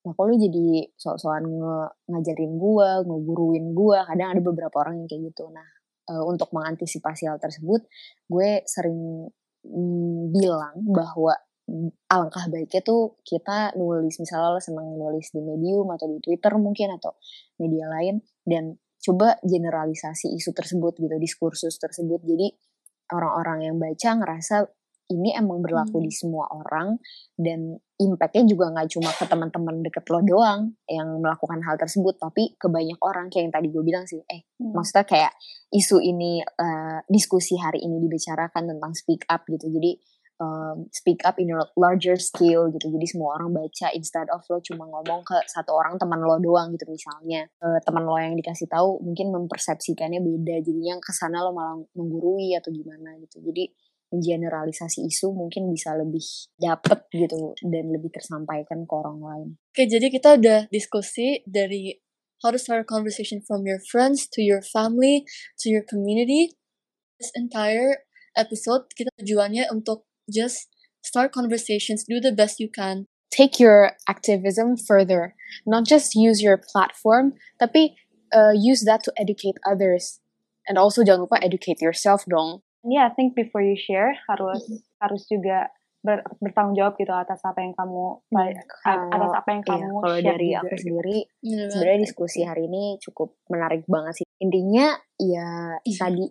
nah 0.00 0.16
kalau 0.16 0.32
jadi 0.32 0.88
sok-sokan 0.96 1.44
nge 1.44 1.76
ngajarin 2.08 2.52
gua 2.56 3.04
ngeguruin 3.04 3.76
gua 3.76 4.08
kadang 4.08 4.32
ada 4.32 4.40
beberapa 4.40 4.80
orang 4.80 5.04
yang 5.04 5.08
kayak 5.12 5.28
gitu 5.28 5.52
nah 5.52 5.66
uh, 6.10 6.24
untuk 6.26 6.50
mengantisipasi 6.50 7.30
hal 7.30 7.38
tersebut 7.38 7.86
gue 8.26 8.50
sering 8.66 9.30
mm, 9.62 10.34
bilang 10.34 10.82
bahwa 10.90 11.38
alangkah 12.10 12.50
baiknya 12.50 12.82
tuh 12.82 13.20
kita 13.22 13.74
nulis 13.78 14.18
misalnya 14.18 14.58
lo 14.58 14.60
seneng 14.60 14.98
nulis 14.98 15.30
di 15.30 15.38
medium 15.38 15.86
atau 15.94 16.10
di 16.10 16.18
twitter 16.18 16.58
mungkin 16.58 16.98
atau 16.98 17.14
media 17.62 17.86
lain 17.86 18.18
dan 18.42 18.74
coba 19.00 19.38
generalisasi 19.46 20.34
isu 20.34 20.50
tersebut 20.52 20.98
gitu 20.98 21.16
diskursus 21.16 21.78
tersebut 21.78 22.20
jadi 22.26 22.52
orang-orang 23.14 23.70
yang 23.70 23.76
baca 23.78 24.10
ngerasa 24.18 24.66
ini 25.10 25.34
emang 25.34 25.58
berlaku 25.58 25.98
hmm. 25.98 26.06
di 26.06 26.12
semua 26.14 26.46
orang 26.54 26.94
dan 27.34 27.74
impactnya 27.98 28.46
juga 28.46 28.70
nggak 28.70 28.88
cuma 28.94 29.10
ke 29.10 29.24
teman-teman 29.26 29.82
deket 29.82 30.06
lo 30.06 30.22
doang 30.22 30.60
yang 30.86 31.18
melakukan 31.18 31.60
hal 31.66 31.74
tersebut 31.76 32.16
tapi 32.16 32.54
ke 32.54 32.70
banyak 32.70 32.96
orang 33.02 33.26
kayak 33.26 33.50
yang 33.50 33.54
tadi 33.58 33.68
gue 33.74 33.82
bilang 33.82 34.06
sih 34.06 34.22
eh 34.30 34.46
hmm. 34.62 34.70
maksudnya 34.72 35.04
kayak 35.04 35.32
isu 35.74 35.98
ini 35.98 36.40
uh, 36.40 37.02
diskusi 37.10 37.58
hari 37.58 37.82
ini 37.82 37.98
dibicarakan 37.98 38.70
tentang 38.70 38.92
speak 38.94 39.26
up 39.26 39.42
gitu 39.50 39.66
jadi 39.66 39.98
um, 40.40 40.88
speak 40.90 41.20
up 41.28 41.36
in 41.36 41.52
a 41.52 41.60
larger 41.76 42.16
scale 42.16 42.72
gitu 42.72 42.88
jadi 42.88 43.06
semua 43.06 43.36
orang 43.38 43.52
baca 43.52 43.92
instead 43.92 44.26
of 44.32 44.42
lo 44.48 44.58
cuma 44.64 44.88
ngomong 44.88 45.22
ke 45.22 45.36
satu 45.46 45.76
orang 45.76 46.00
teman 46.00 46.18
lo 46.24 46.40
doang 46.40 46.72
gitu 46.74 46.88
misalnya 46.88 47.46
uh, 47.60 47.78
teman 47.84 48.02
lo 48.08 48.16
yang 48.16 48.34
dikasih 48.34 48.66
tahu 48.66 48.98
mungkin 49.04 49.30
mempersepsikannya 49.30 50.18
beda 50.24 50.64
jadi 50.64 50.80
yang 50.96 50.98
ke 50.98 51.12
sana 51.12 51.44
lo 51.44 51.52
malah 51.52 51.78
menggurui 51.94 52.56
atau 52.56 52.72
gimana 52.72 53.20
gitu 53.20 53.44
jadi 53.44 53.68
generalisasi 54.10 55.06
isu 55.06 55.30
mungkin 55.30 55.70
bisa 55.70 55.94
lebih 55.94 56.50
dapet 56.58 57.06
gitu 57.14 57.54
dan 57.62 57.94
lebih 57.94 58.10
tersampaikan 58.10 58.82
ke 58.82 58.92
orang 58.98 59.22
lain. 59.22 59.48
Oke, 59.70 59.86
jadi 59.86 60.10
kita 60.10 60.34
udah 60.34 60.66
diskusi 60.66 61.46
dari 61.46 61.94
how 62.42 62.50
to 62.50 62.58
start 62.58 62.82
a 62.82 62.88
conversation 62.88 63.38
from 63.38 63.62
your 63.62 63.78
friends 63.78 64.26
to 64.34 64.42
your 64.42 64.66
family 64.66 65.22
to 65.62 65.70
your 65.70 65.86
community. 65.86 66.58
This 67.22 67.30
entire 67.38 68.02
episode 68.34 68.90
kita 68.98 69.14
tujuannya 69.22 69.70
untuk 69.70 70.09
just 70.30 70.68
start 71.02 71.32
conversations, 71.32 72.04
do 72.08 72.20
the 72.20 72.32
best 72.32 72.60
you 72.60 72.68
can. 72.68 73.06
Take 73.30 73.60
your 73.60 73.92
activism 74.08 74.76
further. 74.76 75.34
Not 75.66 75.86
just 75.86 76.14
use 76.14 76.42
your 76.42 76.58
platform, 76.58 77.34
tapi 77.62 77.94
uh, 78.34 78.54
use 78.54 78.82
that 78.86 79.02
to 79.06 79.12
educate 79.18 79.58
others. 79.62 80.18
And 80.66 80.78
also 80.78 81.02
jangan 81.02 81.30
lupa 81.30 81.38
educate 81.42 81.78
yourself 81.82 82.26
dong. 82.26 82.62
Yeah, 82.82 83.06
I 83.06 83.12
think 83.14 83.36
before 83.36 83.62
you 83.62 83.76
share 83.76 84.16
harus 84.26 84.66
mm 84.66 84.78
-hmm. 84.78 84.80
harus 84.98 85.22
juga 85.30 85.70
ber, 86.00 86.24
bertanggung 86.40 86.76
jawab 86.76 86.96
gitu 86.96 87.12
atas 87.12 87.40
apa 87.44 87.60
yang 87.60 87.76
kamu 87.76 88.24
hmm. 88.32 89.12
atas 89.12 89.32
apa 89.36 89.48
yang 89.52 89.62
iya, 89.62 89.70
kamu 89.70 89.92
iya, 89.92 90.00
kalau 90.00 90.18
dari 90.24 90.48
juga. 90.48 90.60
aku 90.60 90.74
sendiri 90.80 91.18
yeah. 91.44 91.68
sebenarnya 91.68 92.00
diskusi 92.08 92.40
hari 92.44 92.62
ini 92.66 92.96
cukup 93.04 93.36
menarik 93.52 93.84
banget 93.84 94.24
sih 94.24 94.26
intinya 94.40 94.96
ya 95.20 95.76
yeah. 95.76 95.96
tadi 96.00 96.24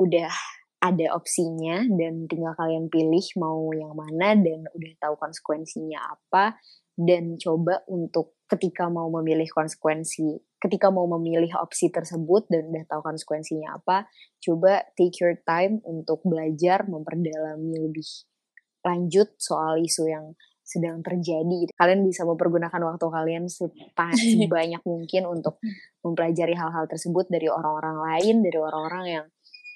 udah 0.00 0.32
ada 0.80 1.12
opsinya 1.12 1.84
dan 1.92 2.24
tinggal 2.24 2.56
kalian 2.56 2.88
pilih 2.88 3.24
mau 3.36 3.68
yang 3.76 3.92
mana 3.92 4.32
dan 4.32 4.64
udah 4.72 4.92
tahu 4.96 5.14
konsekuensinya 5.20 6.00
apa 6.00 6.56
dan 6.96 7.36
coba 7.36 7.84
untuk 7.88 8.40
ketika 8.48 8.88
mau 8.88 9.12
memilih 9.12 9.46
konsekuensi 9.52 10.40
ketika 10.60 10.88
mau 10.88 11.04
memilih 11.04 11.52
opsi 11.60 11.92
tersebut 11.92 12.48
dan 12.48 12.72
udah 12.72 12.84
tahu 12.88 13.00
konsekuensinya 13.04 13.76
apa 13.76 14.08
coba 14.40 14.88
take 14.96 15.20
your 15.20 15.36
time 15.44 15.84
untuk 15.84 16.24
belajar 16.24 16.88
memperdalami 16.88 17.76
lebih 17.76 18.08
lanjut 18.80 19.36
soal 19.36 19.76
isu 19.76 20.08
yang 20.08 20.32
sedang 20.70 21.02
terjadi. 21.02 21.66
Kalian 21.74 22.06
bisa 22.06 22.22
mempergunakan 22.22 22.78
waktu 22.78 23.06
kalian 23.10 23.44
sebanyak 23.50 24.82
mungkin 24.86 25.26
untuk 25.26 25.58
mempelajari 26.06 26.54
hal-hal 26.54 26.86
tersebut 26.86 27.26
dari 27.26 27.50
orang-orang 27.50 27.98
lain 27.98 28.34
dari 28.46 28.58
orang-orang 28.62 29.04
yang 29.10 29.26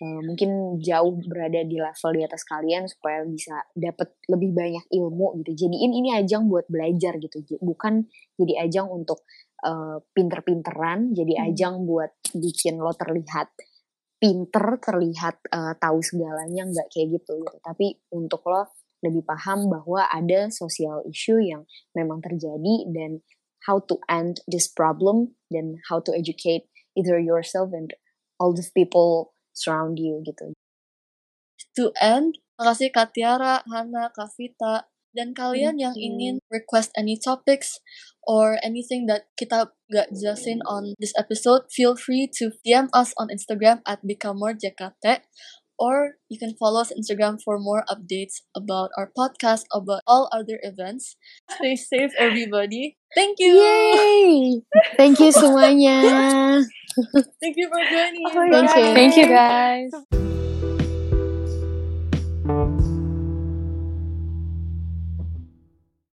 uh, 0.03 0.21
mungkin 0.25 0.81
jauh 0.83 1.15
berada 1.29 1.63
di 1.63 1.79
level 1.79 2.11
di 2.17 2.23
atas 2.25 2.43
kalian 2.43 2.89
supaya 2.91 3.23
bisa 3.27 3.63
dapat 3.75 4.15
lebih 4.27 4.51
banyak 4.55 4.85
ilmu 4.91 5.39
gitu. 5.43 5.67
Jadiin 5.67 5.93
ini 5.93 6.15
ajang 6.17 6.49
buat 6.51 6.67
belajar 6.67 7.19
gitu, 7.21 7.43
bukan 7.63 8.09
jadi 8.35 8.67
ajang 8.67 8.91
untuk 8.91 9.23
uh, 9.63 10.03
pinter-pinteran, 10.17 11.15
jadi 11.15 11.35
hmm. 11.39 11.45
ajang 11.53 11.75
buat 11.87 12.11
bikin 12.35 12.81
lo 12.81 12.95
terlihat 12.97 13.53
pinter, 14.19 14.81
terlihat 14.81 15.37
uh, 15.53 15.77
tahu 15.77 16.01
segalanya 16.01 16.65
nggak 16.65 16.89
kayak 16.89 17.21
gitu 17.21 17.45
gitu. 17.45 17.57
Tapi 17.61 18.01
untuk 18.15 18.41
lo 18.49 18.73
lebih 19.05 19.21
paham 19.29 19.69
bahwa 19.69 20.09
ada 20.09 20.49
social 20.49 21.05
issue 21.05 21.37
yang 21.37 21.69
memang 21.93 22.25
terjadi 22.25 22.89
dan 22.89 23.21
how 23.69 23.77
to 23.77 24.01
end 24.09 24.41
this 24.49 24.65
problem 24.65 25.37
dan 25.53 25.77
how 25.93 26.01
to 26.01 26.13
educate 26.17 26.65
either 26.97 27.21
yourself 27.21 27.69
and 27.77 27.93
all 28.41 28.57
the 28.57 28.65
people 28.73 29.34
surround 29.55 29.97
you 29.97 30.21
gitu. 30.27 30.53
To 31.79 31.91
end, 31.99 32.39
makasih 32.59 32.91
Kak 32.91 33.15
Tiara, 33.15 33.63
Hana, 33.67 34.11
Kak 34.15 34.31
Vita, 34.39 34.87
dan 35.15 35.31
kalian 35.31 35.79
yang 35.79 35.95
ingin 35.95 36.43
request 36.51 36.91
any 36.99 37.15
topics 37.15 37.79
or 38.27 38.59
anything 38.67 39.07
that 39.07 39.31
kita 39.39 39.71
gak 39.87 40.11
jelasin 40.11 40.59
on 40.67 40.99
this 40.99 41.15
episode, 41.15 41.71
feel 41.71 41.95
free 41.95 42.27
to 42.27 42.51
DM 42.67 42.91
us 42.91 43.15
on 43.15 43.31
Instagram 43.31 43.79
at 43.87 44.03
BecomeMoreJKT 44.03 45.23
or 45.79 46.17
you 46.29 46.39
can 46.39 46.55
follow 46.57 46.81
us 46.81 46.93
on 46.93 46.99
Instagram 46.99 47.39
for 47.43 47.59
more 47.59 47.85
updates 47.91 48.43
about 48.57 48.91
our 48.97 49.11
podcast, 49.17 49.65
about 49.73 50.03
all 50.07 50.29
other 50.33 50.59
events. 50.63 51.17
Stay 51.51 51.77
safe, 51.77 52.13
everybody. 52.19 52.97
Thank 53.15 53.39
you. 53.39 53.55
Yay! 53.55 54.63
Thank 54.97 55.21
you 55.21 55.31
semuanya. 55.31 56.63
Thank 57.43 57.57
you 57.57 57.69
for 57.71 57.83
joining. 57.87 58.23
Oh, 58.27 58.49
Thank 58.51 58.71
you. 58.77 58.85
Thank 58.95 59.17
you, 59.17 59.27
guys. 59.27 60.34